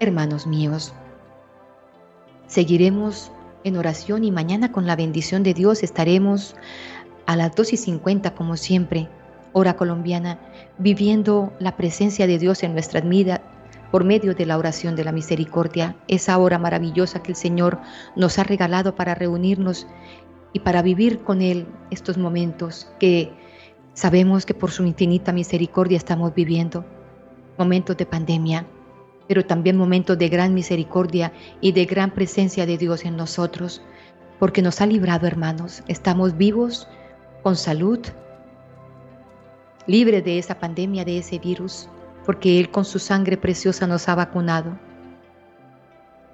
Hermanos 0.00 0.46
míos, 0.46 0.92
seguiremos 2.46 3.30
en 3.64 3.76
oración 3.76 4.24
y 4.24 4.30
mañana 4.30 4.72
con 4.72 4.86
la 4.86 4.96
bendición 4.96 5.42
de 5.42 5.54
Dios 5.54 5.82
estaremos 5.82 6.54
a 7.26 7.36
las 7.36 7.54
2 7.54 7.72
y 7.72 7.76
50 7.76 8.34
como 8.34 8.56
siempre 8.56 9.08
hora 9.52 9.76
colombiana, 9.76 10.38
viviendo 10.78 11.52
la 11.60 11.76
presencia 11.76 12.26
de 12.26 12.38
Dios 12.38 12.62
en 12.62 12.72
nuestra 12.72 13.00
vida 13.00 13.40
por 13.94 14.02
medio 14.02 14.34
de 14.34 14.44
la 14.44 14.58
oración 14.58 14.96
de 14.96 15.04
la 15.04 15.12
misericordia, 15.12 15.94
esa 16.08 16.36
hora 16.38 16.58
maravillosa 16.58 17.22
que 17.22 17.30
el 17.30 17.36
Señor 17.36 17.78
nos 18.16 18.40
ha 18.40 18.42
regalado 18.42 18.96
para 18.96 19.14
reunirnos 19.14 19.86
y 20.52 20.58
para 20.58 20.82
vivir 20.82 21.20
con 21.20 21.40
Él 21.40 21.68
estos 21.92 22.18
momentos 22.18 22.90
que 22.98 23.30
sabemos 23.92 24.46
que 24.46 24.52
por 24.52 24.72
su 24.72 24.84
infinita 24.84 25.32
misericordia 25.32 25.96
estamos 25.96 26.34
viviendo, 26.34 26.84
momentos 27.56 27.96
de 27.96 28.04
pandemia, 28.04 28.66
pero 29.28 29.46
también 29.46 29.76
momentos 29.76 30.18
de 30.18 30.28
gran 30.28 30.54
misericordia 30.54 31.32
y 31.60 31.70
de 31.70 31.84
gran 31.84 32.10
presencia 32.10 32.66
de 32.66 32.76
Dios 32.76 33.04
en 33.04 33.16
nosotros, 33.16 33.80
porque 34.40 34.60
nos 34.60 34.80
ha 34.80 34.86
librado, 34.86 35.28
hermanos, 35.28 35.84
estamos 35.86 36.36
vivos, 36.36 36.88
con 37.44 37.54
salud, 37.54 38.00
libre 39.86 40.20
de 40.20 40.40
esa 40.40 40.58
pandemia, 40.58 41.04
de 41.04 41.18
ese 41.18 41.38
virus, 41.38 41.88
porque 42.24 42.58
Él 42.58 42.70
con 42.70 42.84
su 42.84 42.98
sangre 42.98 43.36
preciosa 43.36 43.86
nos 43.86 44.08
ha 44.08 44.14
vacunado. 44.14 44.78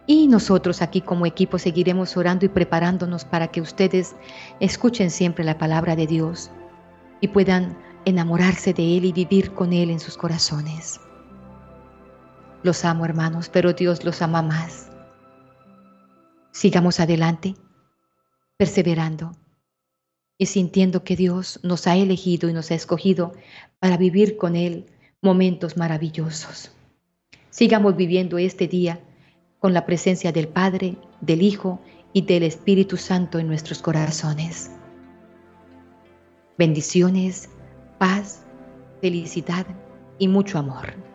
Y 0.06 0.26
nosotros 0.26 0.82
aquí 0.82 1.00
como 1.00 1.26
equipo 1.26 1.58
seguiremos 1.58 2.16
orando 2.16 2.44
y 2.44 2.48
preparándonos 2.48 3.24
para 3.24 3.48
que 3.48 3.60
ustedes 3.60 4.16
escuchen 4.58 5.10
siempre 5.10 5.44
la 5.44 5.58
palabra 5.58 5.94
de 5.94 6.06
Dios 6.06 6.50
y 7.20 7.28
puedan 7.28 7.76
enamorarse 8.04 8.72
de 8.72 8.96
Él 8.96 9.04
y 9.04 9.12
vivir 9.12 9.52
con 9.52 9.72
Él 9.72 9.90
en 9.90 10.00
sus 10.00 10.16
corazones. 10.16 11.00
Los 12.62 12.84
amo 12.84 13.04
hermanos, 13.04 13.48
pero 13.48 13.72
Dios 13.72 14.04
los 14.04 14.20
ama 14.22 14.42
más. 14.42 14.90
Sigamos 16.50 16.98
adelante, 17.00 17.54
perseverando 18.56 19.32
y 20.36 20.46
sintiendo 20.46 21.04
que 21.04 21.16
Dios 21.16 21.60
nos 21.62 21.86
ha 21.86 21.96
elegido 21.96 22.48
y 22.48 22.52
nos 22.52 22.70
ha 22.70 22.74
escogido 22.74 23.32
para 23.78 23.96
vivir 23.96 24.36
con 24.36 24.56
Él 24.56 24.86
momentos 25.22 25.76
maravillosos. 25.76 26.72
Sigamos 27.50 27.96
viviendo 27.96 28.38
este 28.38 28.68
día 28.68 29.00
con 29.58 29.74
la 29.74 29.84
presencia 29.84 30.32
del 30.32 30.48
Padre, 30.48 30.96
del 31.20 31.42
Hijo 31.42 31.80
y 32.12 32.22
del 32.22 32.44
Espíritu 32.44 32.96
Santo 32.96 33.38
en 33.38 33.46
nuestros 33.46 33.82
corazones. 33.82 34.70
Bendiciones, 36.56 37.50
paz, 37.98 38.44
felicidad 39.00 39.66
y 40.18 40.28
mucho 40.28 40.58
amor. 40.58 41.09